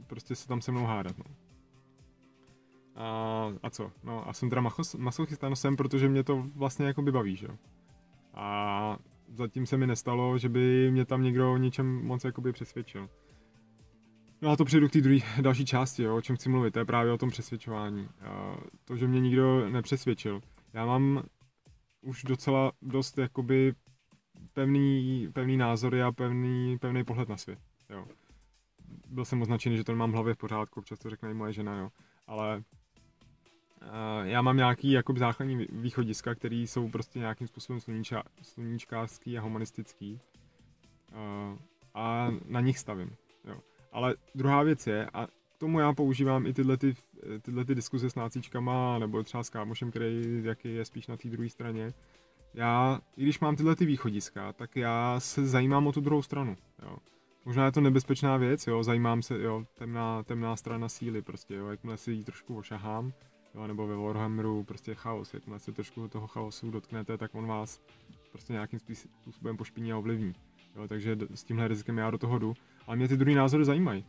prostě 0.07 0.35
se 0.35 0.49
tam 0.49 0.61
se 0.61 0.73
mnou 0.73 0.85
hádat, 0.85 1.19
no. 1.19 1.25
A, 2.97 3.53
a 3.63 3.71
co? 3.71 3.93
No 4.05 4.29
a 4.29 4.33
jsem 4.33 4.49
teda 4.49 4.63
masochista, 4.99 5.49
no 5.49 5.57
jsem, 5.57 5.77
protože 5.77 6.09
mě 6.09 6.25
to 6.25 6.45
vlastně 6.57 6.87
jako 6.87 7.03
by 7.03 7.13
baví, 7.13 7.37
že 7.37 7.47
jo. 7.47 7.55
A 8.35 8.97
zatím 9.33 9.67
se 9.67 9.77
mi 9.77 9.87
nestalo, 9.87 10.39
že 10.39 10.49
by 10.49 10.91
mě 10.91 11.05
tam 11.05 11.23
někdo 11.23 11.53
o 11.53 11.57
něčem 11.57 12.05
moc 12.05 12.25
jakoby 12.25 12.53
přesvědčil. 12.53 13.09
No 14.43 14.51
a 14.51 14.57
to 14.57 14.65
přijdu 14.65 14.89
k 14.89 14.93
té 14.93 15.01
druhé 15.01 15.43
další 15.43 15.65
části, 15.65 16.03
jo, 16.03 16.17
o 16.17 16.21
čem 16.21 16.37
chci 16.37 16.49
mluvit, 16.49 16.71
to 16.71 16.79
je 16.79 16.85
právě 16.85 17.13
o 17.13 17.19
tom 17.19 17.31
přesvědčování. 17.31 18.09
To, 18.85 18.97
že 18.97 19.09
mě 19.09 19.21
nikdo 19.21 19.71
nepřesvědčil. 19.71 20.41
Já 20.73 20.87
mám 20.87 21.23
už 22.01 22.23
docela 22.23 22.73
dost 22.83 23.19
jakoby 23.19 23.75
pevný, 24.53 25.29
pevný 25.33 25.57
názory 25.57 26.03
a 26.03 26.13
pevný, 26.13 26.79
pevný 26.79 27.05
pohled 27.05 27.29
na 27.29 27.37
svět. 27.37 27.59
Jo. 27.91 28.07
Byl 29.09 29.25
jsem 29.25 29.43
označený, 29.43 29.77
že 29.77 29.85
to 29.85 29.97
mám 29.97 30.11
v 30.11 30.15
hlavě 30.15 30.35
v 30.35 30.39
pořádku, 30.39 30.81
občas 30.81 30.99
to 30.99 31.11
řekne 31.11 31.31
i 31.31 31.35
moje 31.35 31.53
žena, 31.53 31.79
jo. 31.79 31.91
Ale 32.27 32.63
já 34.23 34.43
mám 34.43 34.57
nějaký 34.57 34.91
jakoby 34.91 35.21
základní 35.21 35.67
východiska, 35.73 36.35
které 36.35 36.57
jsou 36.57 36.89
prostě 36.89 37.19
nějakým 37.19 37.47
způsobem 37.47 37.81
sluníča, 37.81 38.23
sluníčkářský 38.43 39.39
a 39.39 39.41
humanistický. 39.41 40.21
Uh, 41.13 41.59
a 41.95 42.33
na 42.47 42.61
nich 42.61 42.79
stavím. 42.79 43.17
Jo. 43.45 43.57
Ale 43.93 44.15
druhá 44.35 44.63
věc 44.63 44.87
je, 44.87 45.07
a 45.13 45.27
k 45.27 45.59
tomu 45.59 45.81
já 45.81 45.93
používám 45.93 46.47
i 46.47 46.53
tyhle, 46.53 46.77
ty, 46.77 46.95
tyhle 47.43 47.65
ty 47.65 47.75
diskuze 47.75 48.11
s 48.11 48.15
nácíčkama, 48.15 48.99
nebo 48.99 49.23
třeba 49.23 49.43
s 49.43 49.51
kámošem, 49.51 49.91
který 49.91 50.43
jaký 50.45 50.75
je 50.75 50.85
spíš 50.85 51.07
na 51.07 51.17
té 51.17 51.29
druhé 51.29 51.49
straně. 51.49 51.93
Já, 52.55 53.01
i 53.17 53.23
když 53.23 53.41
mám 53.41 53.57
tyhle 53.57 53.77
ty 53.77 53.87
východiska, 53.87 54.53
tak 54.53 54.77
já 54.77 55.21
se 55.21 55.47
zajímám 55.47 55.87
o 55.87 55.93
tu 55.93 56.01
druhou 56.01 56.23
stranu. 56.23 56.57
Jo. 56.83 56.97
Možná 57.45 57.65
je 57.65 57.73
to 57.73 57.81
nebezpečná 57.81 58.37
věc, 58.37 58.67
jo, 58.67 58.83
zajímám 58.83 59.23
se, 59.23 59.43
jo, 59.43 59.65
temná, 59.75 60.23
temná 60.23 60.57
strana 60.57 60.89
síly 60.89 61.23
prostě, 61.23 61.55
jo, 61.55 61.69
jakmile 61.69 61.97
si 61.97 62.13
ji 62.13 62.25
trošku 62.25 62.57
ošahám, 62.57 63.13
jo, 63.55 63.67
nebo 63.67 63.87
ve 63.87 63.97
Warhammeru 63.97 64.65
prostě 64.65 64.95
chaos, 64.95 65.35
jakmile 65.35 65.59
se 65.59 65.73
trošku 65.73 66.09
toho 66.09 66.27
chaosu 66.27 66.71
dotknete, 66.71 67.19
tak 67.19 67.35
on 67.35 67.47
vás 67.47 67.81
prostě 68.31 68.53
nějakým 68.53 68.79
způsobem 68.79 69.57
pošpiní 69.57 69.93
a 69.93 69.99
ovlivní. 69.99 70.35
Jo, 70.77 70.89
takže 70.89 71.17
s 71.35 71.45
tímhle 71.45 71.69
rizikem 71.69 71.99
já 71.99 72.11
do 72.11 72.19
toho 72.19 72.39
jdu. 72.39 72.55
Ale 72.87 72.97
mě 72.97 73.09
ty 73.09 73.17
druhý 73.17 73.35
názory 73.35 73.65
zajímají. 73.65 74.05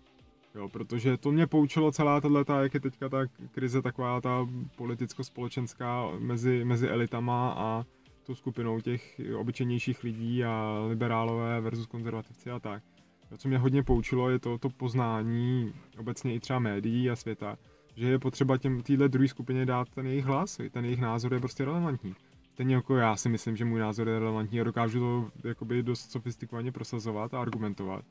Jo, 0.55 0.69
protože 0.69 1.17
to 1.17 1.31
mě 1.31 1.47
poučilo 1.47 1.91
celá 1.91 2.21
tato, 2.21 2.53
jak 2.53 2.73
je 2.73 2.79
teďka 2.79 3.09
ta 3.09 3.17
krize 3.51 3.81
taková 3.81 4.21
ta 4.21 4.47
politicko-společenská 4.75 6.19
mezi, 6.19 6.65
mezi 6.65 6.87
elitama 6.87 7.53
a 7.57 7.85
tou 8.23 8.35
skupinou 8.35 8.81
těch 8.81 9.21
obyčejnějších 9.37 10.03
lidí 10.03 10.43
a 10.43 10.79
liberálové 10.89 11.61
versus 11.61 11.85
konzervativci 11.85 12.51
a 12.51 12.59
tak. 12.59 12.83
To, 13.29 13.37
co 13.37 13.47
mě 13.47 13.57
hodně 13.57 13.83
poučilo, 13.83 14.29
je 14.29 14.39
to, 14.39 14.57
to 14.57 14.69
poznání 14.69 15.73
obecně 15.97 16.35
i 16.35 16.39
třeba 16.39 16.59
médií 16.59 17.09
a 17.09 17.15
světa, 17.15 17.57
že 17.95 18.07
je 18.07 18.19
potřeba 18.19 18.57
těm 18.57 18.81
téhle 18.81 19.09
druhé 19.09 19.27
skupině 19.27 19.65
dát 19.65 19.89
ten 19.89 20.07
jejich 20.07 20.25
hlas, 20.25 20.59
ten 20.71 20.85
jejich 20.85 21.01
názor 21.01 21.33
je 21.33 21.39
prostě 21.39 21.65
relevantní. 21.65 22.15
Stejně 22.53 22.75
jako 22.75 22.95
já 22.95 23.15
si 23.15 23.29
myslím, 23.29 23.55
že 23.55 23.65
můj 23.65 23.79
názor 23.79 24.09
je 24.09 24.19
relevantní 24.19 24.61
a 24.61 24.63
dokážu 24.63 24.99
to 25.41 25.47
jakoby 25.47 25.83
dost 25.83 26.11
sofistikovaně 26.11 26.71
prosazovat 26.71 27.33
a 27.33 27.41
argumentovat, 27.41 28.05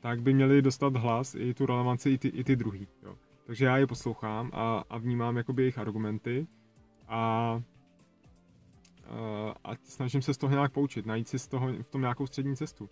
tak 0.00 0.22
by 0.22 0.34
měli 0.34 0.62
dostat 0.62 0.96
hlas 0.96 1.34
i 1.34 1.54
tu 1.54 1.66
relevanci 1.66 2.10
i 2.10 2.18
ty, 2.18 2.28
i 2.28 2.44
ty 2.44 2.56
druhý. 2.56 2.88
Jo. 3.02 3.14
Takže 3.46 3.64
já 3.64 3.76
je 3.76 3.86
poslouchám 3.86 4.50
a, 4.52 4.84
a 4.90 4.98
vnímám 4.98 5.36
jakoby 5.36 5.62
jejich 5.62 5.78
argumenty 5.78 6.46
a, 7.08 7.18
a, 9.08 9.54
a 9.64 9.70
snažím 9.82 10.22
se 10.22 10.34
z 10.34 10.38
toho 10.38 10.52
nějak 10.52 10.72
poučit, 10.72 11.06
najít 11.06 11.28
si 11.28 11.38
z 11.38 11.48
toho 11.48 11.72
v 11.82 11.90
tom 11.90 12.00
nějakou 12.00 12.26
střední 12.26 12.56
cestu 12.56 12.88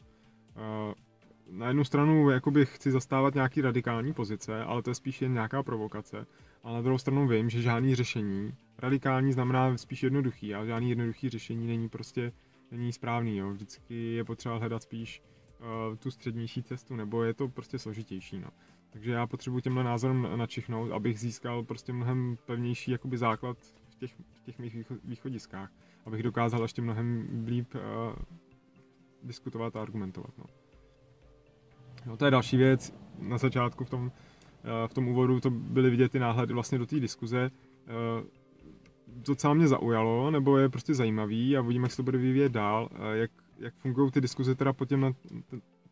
na 1.50 1.68
jednu 1.68 1.84
stranu 1.84 2.30
jakoby 2.30 2.66
chci 2.66 2.90
zastávat 2.90 3.34
nějaký 3.34 3.60
radikální 3.60 4.12
pozice, 4.12 4.64
ale 4.64 4.82
to 4.82 4.90
je 4.90 4.94
spíš 4.94 5.22
jen 5.22 5.32
nějaká 5.32 5.62
provokace. 5.62 6.26
A 6.62 6.72
na 6.72 6.82
druhou 6.82 6.98
stranu 6.98 7.28
vím, 7.28 7.50
že 7.50 7.62
žádný 7.62 7.94
řešení, 7.94 8.54
radikální 8.78 9.32
znamená 9.32 9.76
spíš 9.78 10.02
jednoduchý 10.02 10.54
a 10.54 10.64
žádný 10.64 10.90
jednoduchý 10.90 11.28
řešení 11.28 11.66
není 11.66 11.88
prostě 11.88 12.32
není 12.70 12.92
správný, 12.92 13.36
jo. 13.36 13.50
Vždycky 13.50 13.94
je 14.12 14.24
potřeba 14.24 14.58
hledat 14.58 14.82
spíš 14.82 15.22
uh, 15.90 15.96
tu 15.96 16.10
střednější 16.10 16.62
cestu, 16.62 16.96
nebo 16.96 17.24
je 17.24 17.34
to 17.34 17.48
prostě 17.48 17.78
složitější, 17.78 18.38
no. 18.38 18.48
Takže 18.90 19.12
já 19.12 19.26
potřebuji 19.26 19.60
těmhle 19.60 19.84
názorem 19.84 20.28
načichnout, 20.36 20.92
abych 20.92 21.20
získal 21.20 21.62
prostě 21.62 21.92
mnohem 21.92 22.36
pevnější 22.46 22.90
jakoby 22.90 23.18
základ 23.18 23.58
v 23.90 23.94
těch, 23.94 24.14
v 24.32 24.40
těch 24.40 24.58
mých 24.58 24.76
východiskách, 25.04 25.72
abych 26.06 26.22
dokázal 26.22 26.62
ještě 26.62 26.82
mnohem 26.82 27.28
líp 27.46 27.74
uh, 27.74 27.80
diskutovat 29.22 29.76
a 29.76 29.82
argumentovat, 29.82 30.38
no. 30.38 30.61
No, 32.06 32.16
to 32.16 32.24
je 32.24 32.30
další 32.30 32.56
věc. 32.56 32.94
Na 33.18 33.38
začátku 33.38 33.84
v 33.84 33.90
tom, 33.90 34.02
uh, 34.04 34.10
v 34.86 34.94
tom 34.94 35.08
úvodu 35.08 35.40
to 35.40 35.50
byly 35.50 35.90
vidět 35.90 36.12
ty 36.12 36.18
náhledy 36.18 36.54
vlastně 36.54 36.78
do 36.78 36.86
té 36.86 37.00
diskuze. 37.00 37.50
Uh, 38.20 38.26
docela 39.06 39.54
mě 39.54 39.68
zaujalo, 39.68 40.30
nebo 40.30 40.58
je 40.58 40.68
prostě 40.68 40.94
zajímavý 40.94 41.56
a 41.56 41.60
uvidíme, 41.60 41.84
jak 41.84 41.90
se 41.90 41.96
to 41.96 42.02
bude 42.02 42.18
vyvíjet 42.18 42.52
dál, 42.52 42.88
jak, 43.12 43.30
jak 43.58 43.74
fungují 43.74 44.10
ty 44.10 44.20
diskuze 44.20 44.54
teda 44.54 44.72
po 44.72 44.84
těma, 44.84 45.12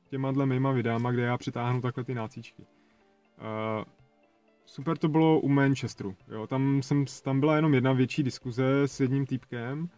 těma 0.09 0.33
dle 0.33 0.47
mýma 0.47 0.73
videama, 0.73 1.13
kde 1.13 1.23
já 1.23 1.39
přitáhnu 1.39 1.81
takhle 1.81 2.05
ty 2.05 2.15
nácíčky. 2.15 2.67
Super 4.65 4.99
to 4.99 5.09
bylo 5.09 5.41
u 5.41 5.49
Manchesteru, 5.49 6.15
jo, 6.29 6.47
tam, 6.47 6.83
jsem, 6.83 7.05
tam 7.23 7.41
byla 7.41 7.57
jenom 7.57 7.75
jedna 7.75 7.93
větší 7.93 8.23
diskuze 8.23 8.83
s 8.83 9.01
jedním 9.01 9.27
týpkem, 9.27 9.89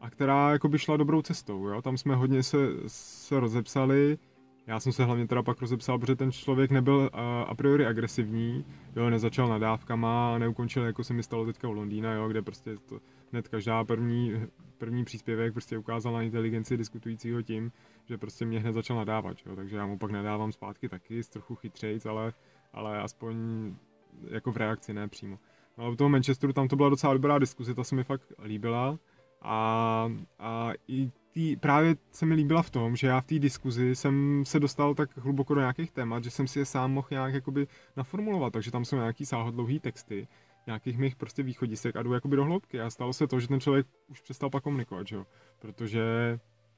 a 0.00 0.10
která 0.10 0.52
jako 0.52 0.68
by 0.68 0.78
šla 0.78 0.96
dobrou 0.96 1.22
cestou, 1.22 1.68
jo, 1.68 1.82
tam 1.82 1.96
jsme 1.96 2.14
hodně 2.14 2.42
se, 2.42 2.58
se 2.86 3.40
rozepsali, 3.40 4.18
já 4.66 4.80
jsem 4.80 4.92
se 4.92 5.04
hlavně 5.04 5.26
teda 5.26 5.42
pak 5.42 5.60
rozepsal, 5.60 5.98
protože 5.98 6.16
ten 6.16 6.32
člověk 6.32 6.70
nebyl 6.70 6.96
uh, 6.96 7.20
a 7.46 7.54
priori 7.54 7.86
agresivní, 7.86 8.64
jo, 8.96 9.10
nezačal 9.10 9.48
nadávkama 9.48 10.34
a 10.34 10.38
neukončil, 10.38 10.84
jako 10.84 11.04
se 11.04 11.14
mi 11.14 11.22
stalo 11.22 11.46
teďka 11.46 11.68
u 11.68 11.72
Londýna, 11.72 12.12
jo, 12.12 12.28
kde 12.28 12.42
prostě 12.42 12.76
to, 12.76 13.00
hned 13.32 13.48
každá 13.48 13.84
první, 13.84 14.42
první 14.78 15.04
příspěvek 15.04 15.52
prostě 15.52 15.78
ukázal 15.78 16.12
na 16.12 16.22
inteligenci 16.22 16.76
diskutujícího 16.76 17.42
tím, 17.42 17.72
že 18.04 18.18
prostě 18.18 18.44
mě 18.44 18.60
hned 18.60 18.72
začal 18.72 18.96
nadávat, 18.96 19.36
jo, 19.46 19.56
takže 19.56 19.76
já 19.76 19.86
mu 19.86 19.98
pak 19.98 20.10
nadávám 20.10 20.52
zpátky 20.52 20.88
taky, 20.88 21.22
z 21.22 21.28
trochu 21.28 21.54
chytřejc, 21.54 22.06
ale, 22.06 22.32
ale 22.72 23.02
aspoň 23.02 23.36
jako 24.30 24.52
v 24.52 24.56
reakci, 24.56 24.94
ne 24.94 25.08
přímo. 25.08 25.38
No 25.78 25.84
ale 25.84 25.92
u 25.92 25.96
toho 25.96 26.10
Manchesteru 26.10 26.52
tam 26.52 26.68
to 26.68 26.76
byla 26.76 26.88
docela 26.88 27.12
dobrá 27.12 27.38
diskuze, 27.38 27.74
ta 27.74 27.84
se 27.84 27.94
mi 27.94 28.04
fakt 28.04 28.32
líbila 28.44 28.98
a, 29.42 30.12
a 30.38 30.72
i 30.88 31.10
tý, 31.34 31.56
právě 31.56 31.96
se 32.10 32.26
mi 32.26 32.34
líbila 32.34 32.62
v 32.62 32.70
tom, 32.70 32.96
že 32.96 33.06
já 33.06 33.20
v 33.20 33.26
té 33.26 33.38
diskuzi 33.38 33.96
jsem 33.96 34.42
se 34.46 34.60
dostal 34.60 34.94
tak 34.94 35.16
hluboko 35.16 35.54
do 35.54 35.60
nějakých 35.60 35.90
témat, 35.90 36.24
že 36.24 36.30
jsem 36.30 36.46
si 36.46 36.58
je 36.58 36.64
sám 36.64 36.92
mohl 36.92 37.08
nějak 37.10 37.34
jakoby 37.34 37.66
naformulovat, 37.96 38.52
takže 38.52 38.70
tam 38.70 38.84
jsou 38.84 38.96
nějaký 38.96 39.26
sáhodlouhý 39.26 39.80
texty, 39.80 40.28
nějakých 40.66 40.98
mých 40.98 41.16
prostě 41.16 41.42
východisek 41.42 41.96
a 41.96 42.02
jdu 42.02 42.12
jakoby 42.12 42.36
do 42.36 42.44
hloubky 42.44 42.80
a 42.80 42.90
stalo 42.90 43.12
se 43.12 43.26
to, 43.26 43.40
že 43.40 43.48
ten 43.48 43.60
člověk 43.60 43.86
už 44.08 44.20
přestal 44.20 44.50
pak 44.50 44.62
komunikovat, 44.62 45.06
že 45.06 45.16
jo? 45.16 45.26
protože 45.58 46.02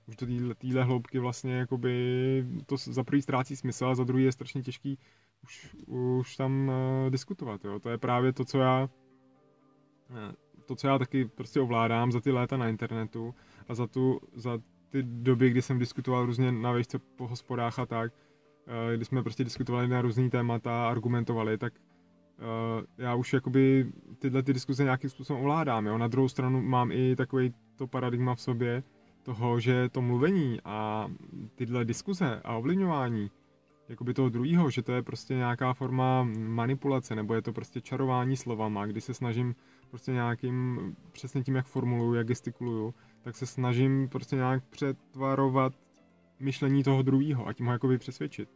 už 0.07 0.17
do 0.17 0.55
téhle 0.55 0.85
hloubky 0.85 1.19
vlastně 1.19 1.55
jakoby 1.55 2.47
to 2.67 2.77
za 2.77 3.05
prvý 3.05 3.23
ztrácí 3.23 3.57
smysl 3.57 3.87
a 3.87 3.95
za 3.95 4.05
druhý 4.05 4.25
je 4.25 4.33
strašně 4.33 4.63
těžký 4.63 4.99
už, 5.45 5.77
už 5.87 6.37
tam 6.37 6.69
uh, 6.69 7.11
diskutovat, 7.11 7.65
jo? 7.65 7.81
to 7.81 7.91
je 7.91 7.99
právě 7.99 8.33
to, 8.33 8.45
co 8.45 8.59
já 8.59 8.89
uh, 10.11 10.17
to, 10.67 10.77
co 10.77 10.87
já 10.87 10.99
taky 10.99 11.25
prostě 11.25 11.61
ovládám 11.61 12.13
za 12.13 12.21
ty 12.21 12.31
léta 12.31 12.57
na 12.57 12.69
internetu 12.69 13.35
a 13.69 13.75
za, 13.75 13.87
tu, 13.87 14.21
za 14.35 14.59
ty 14.91 15.03
doby, 15.03 15.51
kdy 15.51 15.63
jsem 15.63 15.79
diskutoval 15.79 16.27
různě 16.27 16.53
na 16.53 16.73
vejšce 16.73 16.99
po 16.99 17.27
hospodách 17.27 17.79
a 17.79 17.87
tak, 17.87 18.13
eh, 18.67 18.97
kdy 18.97 19.05
jsme 19.05 19.23
prostě 19.23 19.45
diskutovali 19.45 19.89
na 19.89 20.03
různý 20.03 20.31
témata, 20.31 20.89
argumentovali, 20.89 21.59
tak 21.59 21.73
uh, 22.39 22.85
já 22.99 23.15
už 23.15 23.33
jakoby 23.33 23.93
tyhle 24.19 24.43
ty 24.43 24.53
diskuze 24.53 24.85
nějakým 24.85 25.11
způsobem 25.11 25.43
ovládám. 25.43 25.87
Jo? 25.87 25.99
Na 25.99 26.09
druhou 26.09 26.29
stranu 26.29 26.63
mám 26.63 26.93
i 26.93 27.17
takový 27.17 27.55
to 27.77 27.87
paradigma 27.87 28.35
v 28.35 28.41
sobě 28.41 28.83
toho, 29.23 29.61
že 29.61 29.89
to 29.89 30.03
mluvení 30.03 30.61
a 30.65 31.09
tyhle 31.55 31.85
diskuze 31.85 32.41
a 32.45 32.57
ovlivňování 32.57 33.31
jakoby 33.89 34.15
toho 34.15 34.29
druhého, 34.29 34.71
že 34.71 34.83
to 34.83 34.93
je 34.93 35.03
prostě 35.03 35.35
nějaká 35.35 35.73
forma 35.73 36.23
manipulace, 36.39 37.15
nebo 37.15 37.35
je 37.35 37.43
to 37.43 37.53
prostě 37.53 37.81
čarování 37.81 38.37
slovama, 38.37 38.87
kdy 38.87 39.01
se 39.01 39.15
snažím 39.15 39.55
prostě 39.91 40.13
nějakým, 40.13 40.81
přesně 41.13 41.43
tím, 41.43 41.55
jak 41.55 41.67
formuluju, 41.67 42.15
jak 42.15 42.27
gestikuluju, 42.27 42.95
tak 43.27 43.37
se 43.37 43.47
snažím 43.47 44.09
prostě 44.09 44.37
nějak 44.37 44.65
přetvarovat 44.65 45.73
myšlení 46.41 46.83
toho 46.83 47.03
druhého 47.03 47.47
a 47.47 47.53
tím 47.53 47.67
ho 47.67 47.73
jakoby 47.73 47.99
přesvědčit. 47.99 48.49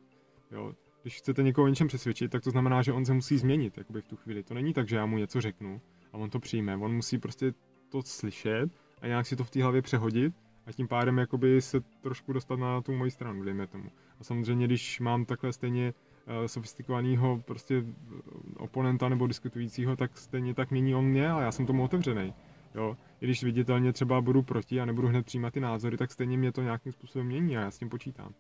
Jo. 0.51 0.73
Když 1.03 1.17
chcete 1.17 1.43
někoho 1.43 1.69
něčem 1.69 1.89
přesvědčit, 1.89 2.31
tak 2.31 2.43
to 2.43 2.51
znamená, 2.51 2.83
že 2.83 2.93
on 2.93 3.05
se 3.05 3.15
musí 3.15 3.39
změnit 3.39 3.79
jakoby 3.79 4.01
v 4.01 4.09
tu 4.09 4.17
chvíli. 4.17 4.43
To 4.43 4.55
není 4.55 4.73
tak, 4.73 4.89
že 4.89 4.97
já 4.97 5.07
mu 5.07 5.19
něco 5.19 5.41
řeknu 5.41 5.81
a 6.13 6.17
on 6.17 6.31
to 6.31 6.39
přijme. 6.39 6.77
On 6.77 6.95
musí 6.95 7.19
prostě 7.19 7.53
to 7.89 8.03
slyšet 8.03 8.71
a 9.03 9.07
nějak 9.07 9.27
si 9.27 9.37
to 9.37 9.45
v 9.45 9.51
té 9.51 9.63
hlavě 9.63 9.83
přehodit 9.83 10.35
a 10.67 10.73
tím 10.73 10.89
pádem 10.89 11.19
jakoby 11.19 11.63
se 11.63 11.81
trošku 11.81 12.33
dostat 12.33 12.59
na 12.59 12.81
tu 12.81 12.93
moji 12.93 13.11
stranu, 13.11 13.45
dejme 13.45 13.67
tomu. 13.67 13.91
A 14.21 14.25
samozřejmě, 14.25 14.67
když 14.67 15.01
mám 15.01 15.25
takhle 15.25 15.53
stejně 15.53 15.95
uh, 15.95 16.47
sofistikovaného 16.47 17.43
prostě 17.47 17.75
eh, 17.77 18.21
oponenta 18.57 19.09
nebo 19.09 19.27
diskutujícího, 19.27 19.97
tak 19.97 20.19
stejně 20.19 20.55
tak 20.55 20.71
mění 20.71 20.95
on 20.95 21.05
mě 21.05 21.31
a 21.31 21.41
já 21.41 21.53
jsem 21.53 21.67
tomu 21.67 21.85
otevřený. 21.85 22.35
Jo? 22.75 22.97
I 23.21 23.27
když 23.27 23.45
viditelně 23.45 23.93
třeba 23.93 24.21
budu 24.21 24.43
proti 24.43 24.81
a 24.81 24.85
nebudu 24.85 25.09
hned 25.09 25.27
přijímat 25.27 25.55
ty 25.55 25.61
názory, 25.61 25.97
tak 25.97 26.13
stejně 26.13 26.39
mě 26.39 26.53
to 26.53 26.63
nějakým 26.63 26.93
způsobem 26.93 27.27
mění 27.27 27.57
a 27.57 27.61
já 27.61 27.71
s 27.71 27.79
tím 27.79 27.89
počítám. 27.89 28.35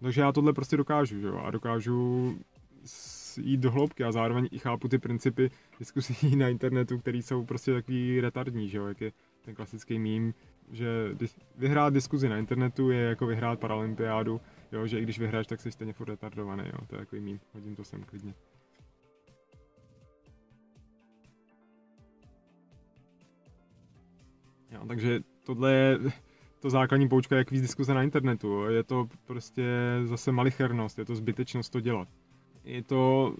Takže 0.00 0.20
já 0.20 0.32
tohle 0.32 0.52
prostě 0.52 0.76
dokážu, 0.76 1.18
jo? 1.18 1.38
a 1.38 1.50
dokážu 1.50 2.38
jít 3.36 3.60
do 3.60 3.70
hloubky 3.70 4.04
a 4.04 4.12
zároveň 4.12 4.48
i 4.52 4.58
chápu 4.58 4.88
ty 4.88 4.98
principy 4.98 5.50
diskusí 5.78 6.36
na 6.36 6.48
internetu, 6.48 6.98
které 6.98 7.18
jsou 7.18 7.44
prostě 7.44 7.72
takový 7.72 8.20
retardní, 8.20 8.68
že 8.68 8.78
jo? 8.78 8.86
jak 8.86 9.00
je 9.00 9.12
ten 9.44 9.54
klasický 9.54 9.98
mím, 9.98 10.34
že 10.72 10.86
vyhrát 11.56 11.94
diskuzi 11.94 12.28
na 12.28 12.38
internetu 12.38 12.90
je 12.90 13.00
jako 13.00 13.26
vyhrát 13.26 13.60
paralympiádu, 13.60 14.40
jo, 14.72 14.86
že 14.86 15.00
i 15.00 15.02
když 15.02 15.18
vyhráš, 15.18 15.46
tak 15.46 15.60
jsi 15.60 15.72
stejně 15.72 15.92
furt 15.92 16.08
retardovaný, 16.08 16.64
jo, 16.66 16.86
to 16.86 16.94
je 16.94 16.98
takový 16.98 17.22
mým, 17.22 17.40
hodím 17.54 17.76
to 17.76 17.84
sem 17.84 18.02
klidně. 18.02 18.34
Jo, 24.70 24.80
takže 24.88 25.20
tohle 25.42 25.72
je 25.72 25.98
to 26.60 26.70
základní 26.70 27.08
poučka, 27.08 27.36
jak 27.36 27.50
víc 27.50 27.62
diskuze 27.62 27.94
na 27.94 28.02
internetu. 28.02 28.64
Je 28.64 28.82
to 28.82 29.08
prostě 29.24 29.64
zase 30.04 30.32
malichernost, 30.32 30.98
je 30.98 31.04
to 31.04 31.14
zbytečnost 31.14 31.72
to 31.72 31.80
dělat. 31.80 32.08
Je 32.64 32.82
to, 32.82 33.34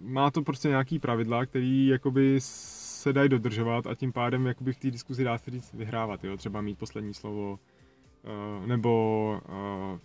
má 0.00 0.30
to 0.30 0.42
prostě 0.42 0.68
nějaký 0.68 0.98
pravidla, 0.98 1.46
který 1.46 1.86
jakoby 1.86 2.36
se 2.40 3.12
dají 3.12 3.28
dodržovat 3.28 3.86
a 3.86 3.94
tím 3.94 4.12
pádem 4.12 4.46
jakoby 4.46 4.72
v 4.72 4.78
té 4.78 4.90
diskuzi 4.90 5.24
dá 5.24 5.38
se 5.38 5.50
říct 5.50 5.72
vyhrávat, 5.74 6.24
jo? 6.24 6.36
třeba 6.36 6.60
mít 6.60 6.78
poslední 6.78 7.14
slovo, 7.14 7.58
uh, 8.60 8.66
nebo 8.66 9.40
uh, 9.48 9.98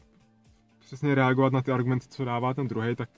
přesně 0.79 1.15
reagovat 1.15 1.53
na 1.53 1.61
ty 1.61 1.71
argumenty, 1.71 2.07
co 2.09 2.25
dává 2.25 2.53
ten 2.53 2.67
druhý, 2.67 2.95
tak, 2.95 3.09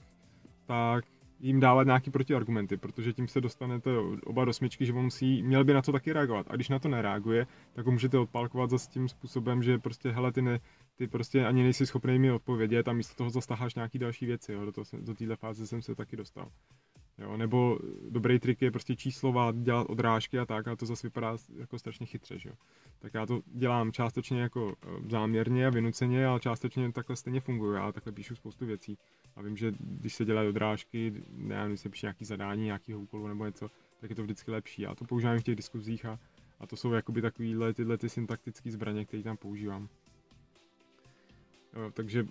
tak 0.66 1.04
jim 1.40 1.60
dávat 1.60 1.86
nějaký 1.86 2.10
protiargumenty, 2.10 2.76
protože 2.76 3.12
tím 3.12 3.28
se 3.28 3.40
dostanete 3.40 3.90
oba 4.24 4.44
do 4.44 4.52
smyčky, 4.52 4.86
že 4.86 4.92
on 4.92 5.04
musí, 5.04 5.42
měl 5.42 5.64
by 5.64 5.72
na 5.72 5.82
to 5.82 5.92
taky 5.92 6.12
reagovat. 6.12 6.46
A 6.50 6.54
když 6.54 6.68
na 6.68 6.78
to 6.78 6.88
nereaguje, 6.88 7.46
tak 7.72 7.86
ho 7.86 7.92
můžete 7.92 8.18
odpálkovat 8.18 8.70
zase 8.70 8.90
tím 8.90 9.08
způsobem, 9.08 9.62
že 9.62 9.78
prostě 9.78 10.10
hele, 10.10 10.32
ty, 10.32 10.42
ne, 10.42 10.60
ty 10.96 11.08
prostě 11.08 11.46
ani 11.46 11.62
nejsi 11.62 11.86
schopný 11.86 12.18
mi 12.18 12.32
odpovědět 12.32 12.88
a 12.88 12.92
místo 12.92 13.14
toho 13.14 13.30
zastáháš 13.30 13.74
nějaký 13.74 13.98
další 13.98 14.26
věci. 14.26 14.52
Jo. 14.52 14.64
Do, 14.64 14.72
toho, 14.72 14.84
do 15.00 15.14
téhle 15.14 15.36
fáze 15.36 15.66
jsem 15.66 15.82
se 15.82 15.94
taky 15.94 16.16
dostal. 16.16 16.50
Jo, 17.18 17.36
nebo 17.36 17.78
dobrý 18.08 18.38
trik 18.38 18.62
je 18.62 18.70
prostě 18.70 18.96
číslovat, 18.96 19.56
dělat 19.56 19.86
odrážky 19.90 20.38
a 20.38 20.46
tak, 20.46 20.68
a 20.68 20.76
to 20.76 20.86
zase 20.86 21.06
vypadá 21.06 21.36
jako 21.56 21.78
strašně 21.78 22.06
chytře, 22.06 22.38
že 22.38 22.48
jo. 22.48 22.54
Tak 22.98 23.14
já 23.14 23.26
to 23.26 23.40
dělám 23.46 23.92
částečně 23.92 24.40
jako 24.40 24.74
eh, 24.82 24.88
záměrně 25.10 25.66
a 25.66 25.70
vynuceně, 25.70 26.26
ale 26.26 26.40
částečně 26.40 26.92
takhle 26.92 27.16
stejně 27.16 27.40
funguje. 27.40 27.78
Já 27.78 27.92
takhle 27.92 28.12
píšu 28.12 28.34
spoustu 28.34 28.66
věcí. 28.66 28.98
A 29.36 29.42
vím, 29.42 29.56
že 29.56 29.72
když 29.80 30.14
se 30.14 30.24
dělají 30.24 30.48
odrážky, 30.48 31.12
nevím, 31.30 31.68
když 31.68 31.80
se 31.80 31.88
píše 31.88 32.06
nějaký 32.06 32.24
zadání, 32.24 32.64
nějakého 32.64 33.00
úkolu 33.00 33.28
nebo 33.28 33.46
něco, 33.46 33.70
tak 34.00 34.10
je 34.10 34.16
to 34.16 34.22
vždycky 34.22 34.50
lepší. 34.50 34.82
Já 34.82 34.94
to 34.94 35.04
používám 35.04 35.38
v 35.38 35.42
těch 35.42 35.56
diskuzích 35.56 36.04
a, 36.04 36.18
a 36.60 36.66
to 36.66 36.76
jsou 36.76 36.92
jakoby 36.92 37.22
takovýhle 37.22 37.74
tyhle 37.74 37.98
ty 37.98 38.08
syntaktické 38.08 38.70
zbraně, 38.70 39.04
které 39.04 39.22
tam 39.22 39.36
používám. 39.36 39.88
Jo, 41.74 41.90
takže 41.94 42.26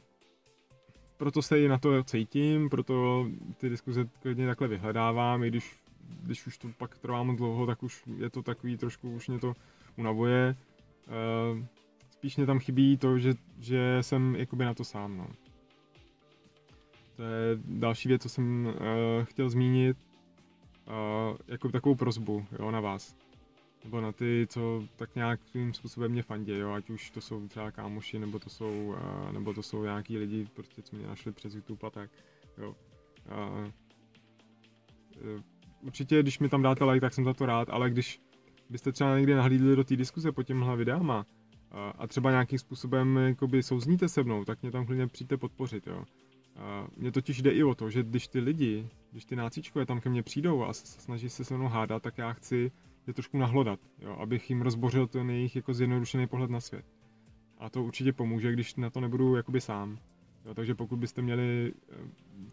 proto 1.17 1.41
se 1.41 1.61
i 1.61 1.67
na 1.67 1.77
to 1.77 2.03
cítím, 2.03 2.69
proto 2.69 3.27
ty 3.57 3.69
diskuze 3.69 4.09
klidně 4.21 4.47
takhle 4.47 4.67
vyhledávám, 4.67 5.43
i 5.43 5.47
když, 5.47 5.75
když 6.21 6.47
už 6.47 6.57
to 6.57 6.67
pak 6.77 6.97
trvá 6.97 7.23
moc 7.23 7.37
dlouho, 7.37 7.65
tak 7.65 7.83
už 7.83 8.03
je 8.17 8.29
to 8.29 8.43
takový 8.43 8.77
trošku, 8.77 9.15
už 9.15 9.27
mě 9.27 9.39
to 9.39 9.53
unavuje. 9.95 10.55
Uh, 11.07 11.65
spíš 12.09 12.37
mě 12.37 12.45
tam 12.45 12.59
chybí 12.59 12.97
to, 12.97 13.19
že, 13.19 13.33
že 13.59 13.97
jsem 14.01 14.35
jakoby 14.35 14.65
na 14.65 14.73
to 14.73 14.83
sám, 14.83 15.17
no. 15.17 15.27
To 17.15 17.23
je 17.23 17.59
další 17.65 18.09
věc, 18.09 18.21
co 18.21 18.29
jsem 18.29 18.65
uh, 18.65 18.73
chtěl 19.23 19.49
zmínit, 19.49 19.97
uh, 20.87 21.37
jako 21.47 21.69
takovou 21.69 21.95
prozbu, 21.95 22.45
jo, 22.59 22.71
na 22.71 22.79
vás 22.79 23.15
nebo 23.83 24.01
na 24.01 24.11
ty, 24.11 24.47
co 24.49 24.83
tak 24.95 25.15
nějakým 25.15 25.73
způsobem 25.73 26.11
mě 26.11 26.23
fandí, 26.23 26.51
jo, 26.51 26.71
ať 26.71 26.89
už 26.89 27.11
to 27.11 27.21
jsou 27.21 27.47
třeba 27.47 27.71
kámoši, 27.71 28.19
nebo 28.19 28.39
to 28.39 28.49
jsou, 28.49 28.87
uh, 28.87 29.31
nebo 29.31 29.53
to 29.53 29.63
jsou 29.63 29.83
nějaký 29.83 30.17
lidi, 30.17 30.47
prostě, 30.53 30.81
co 30.81 30.95
mě 30.95 31.07
našli 31.07 31.31
přes 31.31 31.55
YouTube 31.55 31.87
a 31.87 31.89
tak, 31.89 32.09
jo. 32.57 32.75
Uh, 33.25 33.65
uh, 35.35 35.41
určitě, 35.81 36.21
když 36.21 36.39
mi 36.39 36.49
tam 36.49 36.61
dáte 36.61 36.83
like, 36.83 37.01
tak 37.01 37.13
jsem 37.13 37.25
za 37.25 37.33
to 37.33 37.45
rád, 37.45 37.69
ale 37.69 37.89
když 37.89 38.21
byste 38.69 38.91
třeba 38.91 39.17
někdy 39.17 39.35
nahlídli 39.35 39.75
do 39.75 39.83
té 39.83 39.95
diskuze 39.95 40.31
po 40.31 40.43
těmhle 40.43 40.77
videama 40.77 41.25
a, 41.71 41.89
a 41.89 42.07
třeba 42.07 42.31
nějakým 42.31 42.59
způsobem 42.59 43.17
jakoby 43.17 43.63
souzníte 43.63 44.09
se 44.09 44.23
mnou, 44.23 44.45
tak 44.45 44.61
mě 44.61 44.71
tam 44.71 44.85
klidně 44.85 45.07
přijďte 45.07 45.37
podpořit, 45.37 45.87
jo. 45.87 46.03
A 46.55 46.87
mně 46.97 47.11
totiž 47.11 47.41
jde 47.41 47.51
i 47.51 47.63
o 47.63 47.75
to, 47.75 47.89
že 47.89 48.03
když 48.03 48.27
ty 48.27 48.39
lidi, 48.39 48.89
když 49.11 49.25
ty 49.25 49.35
nácíčkové 49.35 49.85
tam 49.85 49.99
ke 50.01 50.09
mně 50.09 50.23
přijdou 50.23 50.63
a 50.63 50.73
snaží 50.73 51.29
se 51.29 51.43
se 51.43 51.57
mnou 51.57 51.67
hádat, 51.67 52.03
tak 52.03 52.17
já 52.17 52.33
chci 52.33 52.71
je 53.07 53.13
trošku 53.13 53.37
nahlodat, 53.37 53.79
jo, 53.99 54.11
abych 54.11 54.49
jim 54.49 54.61
rozbořil 54.61 55.07
ten 55.07 55.29
jejich 55.29 55.55
jako 55.55 55.73
zjednodušený 55.73 56.27
pohled 56.27 56.49
na 56.49 56.59
svět. 56.59 56.85
A 57.57 57.69
to 57.69 57.83
určitě 57.83 58.13
pomůže, 58.13 58.51
když 58.51 58.75
na 58.75 58.89
to 58.89 59.01
nebudu 59.01 59.35
jakoby 59.35 59.61
sám. 59.61 59.99
Jo, 60.45 60.53
takže 60.53 60.75
pokud 60.75 60.99
byste 60.99 61.21
měli 61.21 61.73
eh, 61.91 61.95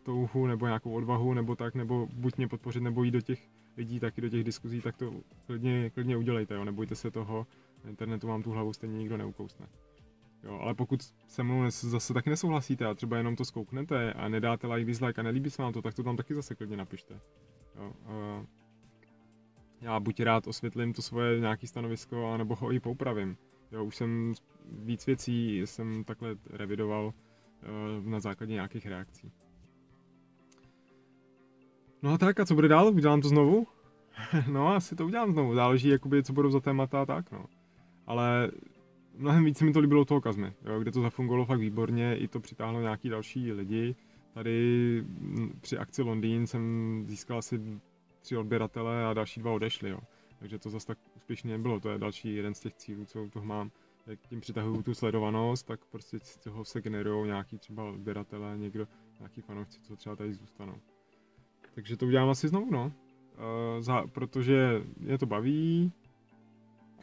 touhu 0.02 0.46
nebo 0.46 0.66
nějakou 0.66 0.92
odvahu 0.92 1.34
nebo 1.34 1.56
tak, 1.56 1.74
nebo 1.74 2.08
buď 2.12 2.36
mě 2.36 2.48
podpořit, 2.48 2.80
nebo 2.80 3.04
jít 3.04 3.10
do 3.10 3.20
těch 3.20 3.48
lidí, 3.76 4.00
tak 4.00 4.18
i 4.18 4.20
do 4.20 4.28
těch 4.28 4.44
diskuzí, 4.44 4.80
tak 4.80 4.96
to 4.96 5.12
klidně, 5.46 5.90
klidně 5.90 6.16
udělejte, 6.16 6.54
jo, 6.54 6.64
nebojte 6.64 6.94
se 6.94 7.10
toho, 7.10 7.46
na 7.84 7.90
internetu 7.90 8.26
vám 8.26 8.42
tu 8.42 8.50
hlavu 8.50 8.72
stejně 8.72 8.98
nikdo 8.98 9.16
neukousne. 9.16 9.66
Jo, 10.42 10.58
ale 10.60 10.74
pokud 10.74 11.02
se 11.26 11.42
mnou 11.42 11.70
zase 11.70 12.14
taky 12.14 12.30
nesouhlasíte 12.30 12.86
a 12.86 12.94
třeba 12.94 13.16
jenom 13.16 13.36
to 13.36 13.44
zkouknete 13.44 14.12
a 14.12 14.28
nedáte 14.28 14.66
like, 14.66 14.86
dislike 14.86 15.20
a 15.20 15.24
nelíbí 15.24 15.50
se 15.50 15.62
vám 15.62 15.72
to, 15.72 15.82
tak 15.82 15.94
to 15.94 16.02
tam 16.02 16.16
taky 16.16 16.34
zase 16.34 16.54
klidně 16.54 16.76
napište. 16.76 17.20
Jo, 17.76 17.92
uh, 18.40 18.46
já 19.84 20.00
buď 20.00 20.20
rád 20.20 20.46
osvětlím 20.46 20.92
to 20.92 21.02
svoje 21.02 21.40
nějaké 21.40 21.66
stanovisko, 21.66 22.36
nebo 22.36 22.54
ho 22.54 22.72
i 22.72 22.80
poupravím. 22.80 23.36
Jo, 23.72 23.84
už 23.84 23.96
jsem 23.96 24.32
víc 24.70 25.06
věcí 25.06 25.62
jsem 25.64 26.04
takhle 26.04 26.36
revidoval 26.50 27.06
uh, 27.06 28.06
na 28.06 28.20
základě 28.20 28.52
nějakých 28.52 28.86
reakcí. 28.86 29.32
No 32.02 32.12
a 32.12 32.18
tak, 32.18 32.40
a 32.40 32.46
co 32.46 32.54
bude 32.54 32.68
dál? 32.68 32.88
Udělám 32.88 33.20
to 33.20 33.28
znovu? 33.28 33.66
no, 34.52 34.68
asi 34.68 34.96
to 34.96 35.06
udělám 35.06 35.32
znovu. 35.32 35.54
Záleží, 35.54 35.88
jakoby, 35.88 36.22
co 36.22 36.32
budou 36.32 36.50
za 36.50 36.60
témata 36.60 37.02
a 37.02 37.06
tak, 37.06 37.30
no. 37.30 37.44
Ale 38.06 38.50
mnohem 39.16 39.44
víc 39.44 39.62
mi 39.62 39.72
to 39.72 39.80
líbilo 39.80 40.04
toho 40.04 40.20
Kazmy, 40.20 40.52
jo, 40.64 40.80
kde 40.80 40.92
to 40.92 41.00
zafungovalo 41.00 41.46
fakt 41.46 41.60
výborně, 41.60 42.16
i 42.16 42.28
to 42.28 42.40
přitáhlo 42.40 42.80
nějaký 42.80 43.08
další 43.08 43.52
lidi. 43.52 43.96
Tady 44.34 45.04
při 45.60 45.78
akci 45.78 46.02
Londýn 46.02 46.46
jsem 46.46 47.04
získal 47.08 47.38
asi 47.38 47.60
tři 48.24 48.36
odběratele 48.36 49.06
a 49.06 49.14
další 49.14 49.40
dva 49.40 49.52
odešli, 49.52 49.90
jo. 49.90 49.98
Takže 50.38 50.58
to 50.58 50.70
zase 50.70 50.86
tak 50.86 50.98
úspěšně 51.16 51.50
nebylo, 51.50 51.80
to 51.80 51.90
je 51.90 51.98
další 51.98 52.34
jeden 52.34 52.54
z 52.54 52.60
těch 52.60 52.74
cílů, 52.74 53.04
co 53.04 53.28
toho 53.28 53.44
mám. 53.44 53.70
Jak 54.06 54.20
tím 54.20 54.40
přitahuju 54.40 54.82
tu 54.82 54.94
sledovanost, 54.94 55.66
tak 55.66 55.84
prostě 55.84 56.18
z 56.18 56.36
toho 56.36 56.64
se 56.64 56.80
generují 56.80 57.26
nějaký 57.26 57.58
třeba 57.58 57.84
odběratele, 57.84 58.58
někdo, 58.58 58.88
nějaký 59.18 59.40
fanoušci, 59.40 59.80
co 59.80 59.96
třeba 59.96 60.16
tady 60.16 60.34
zůstanou. 60.34 60.74
Takže 61.74 61.96
to 61.96 62.06
udělám 62.06 62.28
asi 62.28 62.48
znovu, 62.48 62.70
no. 62.70 62.84
Uh, 62.84 63.82
za, 63.82 64.06
protože 64.06 64.82
mě 64.96 65.18
to 65.18 65.26
baví, 65.26 65.92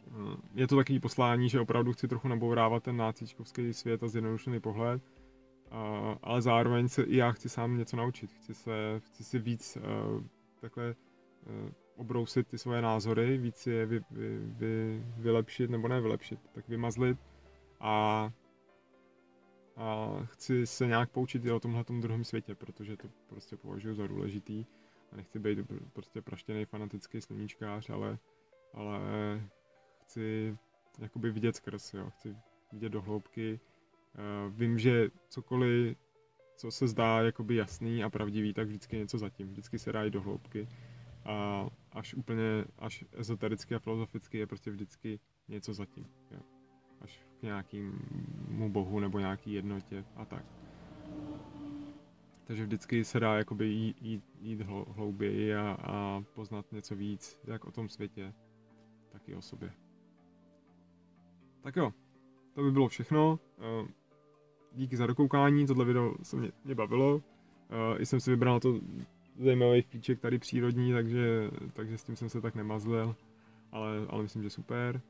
uh, 0.08 0.36
je 0.54 0.68
to 0.68 0.76
takový 0.76 1.00
poslání, 1.00 1.50
že 1.50 1.60
opravdu 1.60 1.94
chci 1.94 2.08
trochu 2.08 2.28
nabourávat 2.28 2.84
ten 2.84 2.98
nácíčkovský 2.98 3.74
svět 3.74 4.04
a 4.04 4.08
zjednodušený 4.08 4.60
pohled, 4.60 5.02
uh, 5.72 5.78
ale 6.24 6.42
zároveň 6.42 6.88
se 6.88 7.04
i 7.04 7.16
já 7.16 7.32
chci 7.32 7.50
sám 7.50 7.78
něco 7.78 7.98
naučit, 7.98 8.32
chci, 8.32 8.54
se, 8.54 9.02
chci 9.06 9.24
si 9.24 9.40
víc 9.40 9.78
takhle 10.62 10.96
obrousit 11.96 12.48
ty 12.48 12.58
svoje 12.58 12.82
názory, 12.82 13.38
víc 13.38 13.68
je 13.68 13.86
vy, 13.86 14.02
vy, 14.12 14.40
vy, 14.40 15.04
vylepšit, 15.18 15.70
nebo 15.70 15.88
ne 15.88 16.02
vylepšit, 16.02 16.40
tak 16.52 16.68
vymazlit. 16.70 17.18
A, 17.80 18.32
a 19.78 20.20
chci 20.26 20.68
se 20.68 20.88
nějak 20.88 21.10
poučit 21.10 21.46
i 21.46 21.52
o 21.52 21.60
tomhle 21.60 21.84
druhém 21.90 22.24
světě, 22.24 22.56
protože 22.56 22.98
to 22.98 23.08
prostě 23.28 23.58
považuji 23.58 23.96
za 23.96 24.08
důležitý. 24.08 24.66
A 25.12 25.16
nechci 25.16 25.40
být 25.40 25.60
prostě 25.94 26.22
praštěný 26.22 26.66
fanatický 26.66 27.22
sluníčkář, 27.22 27.90
ale, 27.90 28.18
ale 28.74 29.00
chci 30.02 30.58
jakoby 31.00 31.32
vidět 31.32 31.56
skrz, 31.56 31.94
jo, 31.94 32.10
chci 32.10 32.36
vidět 32.72 32.90
do 32.90 33.02
hloubky. 33.02 33.60
Uh, 34.16 34.54
vím, 34.54 34.80
že 34.80 35.10
cokoliv, 35.30 35.98
co 36.56 36.72
se 36.72 36.88
zdá 36.88 37.22
jakoby 37.22 37.56
jasný 37.56 38.04
a 38.04 38.10
pravdivý, 38.10 38.54
tak 38.54 38.68
vždycky 38.68 38.98
něco 38.98 39.18
zatím, 39.18 39.48
vždycky 39.48 39.80
se 39.80 39.92
dá 39.92 40.04
jít 40.04 40.12
do 40.12 40.22
hloubky 40.22 40.68
a 41.26 41.68
až 41.92 42.14
úplně, 42.14 42.66
až 42.80 43.06
ezotericky 43.12 43.76
a 43.76 43.80
filozoficky 43.80 44.38
je 44.38 44.48
prostě 44.48 44.72
vždycky 44.72 45.20
něco 45.48 45.74
zatím, 45.74 46.06
jo. 46.32 46.40
Až 47.02 47.26
k 47.40 47.44
nějakému 47.44 48.70
bohu 48.70 49.00
nebo 49.00 49.20
nějaký 49.20 49.54
jednotě 49.54 50.06
a 50.16 50.26
tak. 50.26 50.46
Takže 52.44 52.64
vždycky 52.64 53.06
se 53.06 53.20
dá 53.20 53.38
jakoby 53.38 53.68
jít, 53.68 54.02
jít, 54.02 54.24
jít 54.40 54.62
hlouběji 54.88 55.56
a, 55.56 55.78
a 55.82 56.24
poznat 56.34 56.72
něco 56.72 56.96
víc, 56.96 57.40
jak 57.44 57.66
o 57.66 57.72
tom 57.72 57.90
světě, 57.90 58.34
tak 59.10 59.30
i 59.30 59.36
o 59.36 59.42
sobě. 59.42 59.72
Tak 61.62 61.76
jo, 61.76 61.94
to 62.54 62.64
by 62.64 62.72
bylo 62.72 62.88
všechno. 62.88 63.40
Eh, 63.60 63.88
díky 64.72 64.98
za 64.98 65.08
dokoukání, 65.08 65.68
tohle 65.68 65.86
video 65.86 66.16
se 66.24 66.36
mě, 66.36 66.52
mě 66.66 66.76
bavilo. 66.76 67.22
Eh, 67.70 67.98
I 68.00 68.06
jsem 68.06 68.20
si 68.20 68.32
vybral 68.32 68.60
to 68.60 68.80
zajímavý 69.40 69.82
fíček 69.82 70.20
tady 70.20 70.40
přírodní, 70.40 70.94
takže, 70.94 71.52
takže 71.74 71.98
s 71.98 72.04
tím 72.04 72.16
jsem 72.16 72.30
se 72.30 72.42
tak 72.42 72.56
nemazlil, 72.56 73.16
ale, 73.72 73.92
ale 74.10 74.24
myslím, 74.24 74.44
že 74.44 74.50
super. 74.50 75.02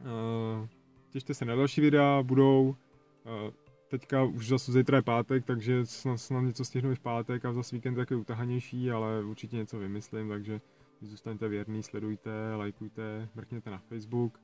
Uh, 0.00 0.66
těšte 1.10 1.34
se 1.34 1.44
na 1.44 1.54
další 1.54 1.80
videa, 1.80 2.22
budou. 2.22 2.68
Uh, 2.68 3.50
teďka 3.88 4.24
už 4.24 4.48
zase 4.48 4.72
zítra 4.72 4.98
je 4.98 5.02
pátek, 5.02 5.44
takže 5.44 5.86
snad, 5.86 6.16
snad 6.16 6.40
něco 6.40 6.64
stihnu 6.64 6.92
i 6.92 6.94
v 6.94 7.00
pátek 7.00 7.44
a 7.44 7.52
zase 7.52 7.76
víkend 7.76 7.94
takový 7.94 8.20
utahanější, 8.20 8.90
ale 8.90 9.24
určitě 9.24 9.56
něco 9.56 9.78
vymyslím, 9.78 10.28
takže 10.28 10.60
zůstaňte 11.00 11.48
věrný, 11.48 11.82
sledujte, 11.82 12.54
lajkujte, 12.56 13.28
mrkněte 13.34 13.70
na 13.70 13.78
Facebook, 13.78 14.40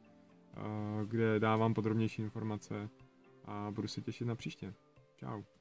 uh, 0.56 1.08
kde 1.08 1.40
dávám 1.40 1.74
podrobnější 1.74 2.22
informace 2.22 2.88
a 3.44 3.70
budu 3.70 3.88
se 3.88 4.00
těšit 4.00 4.26
na 4.26 4.34
příště. 4.34 4.74
Ciao. 5.20 5.55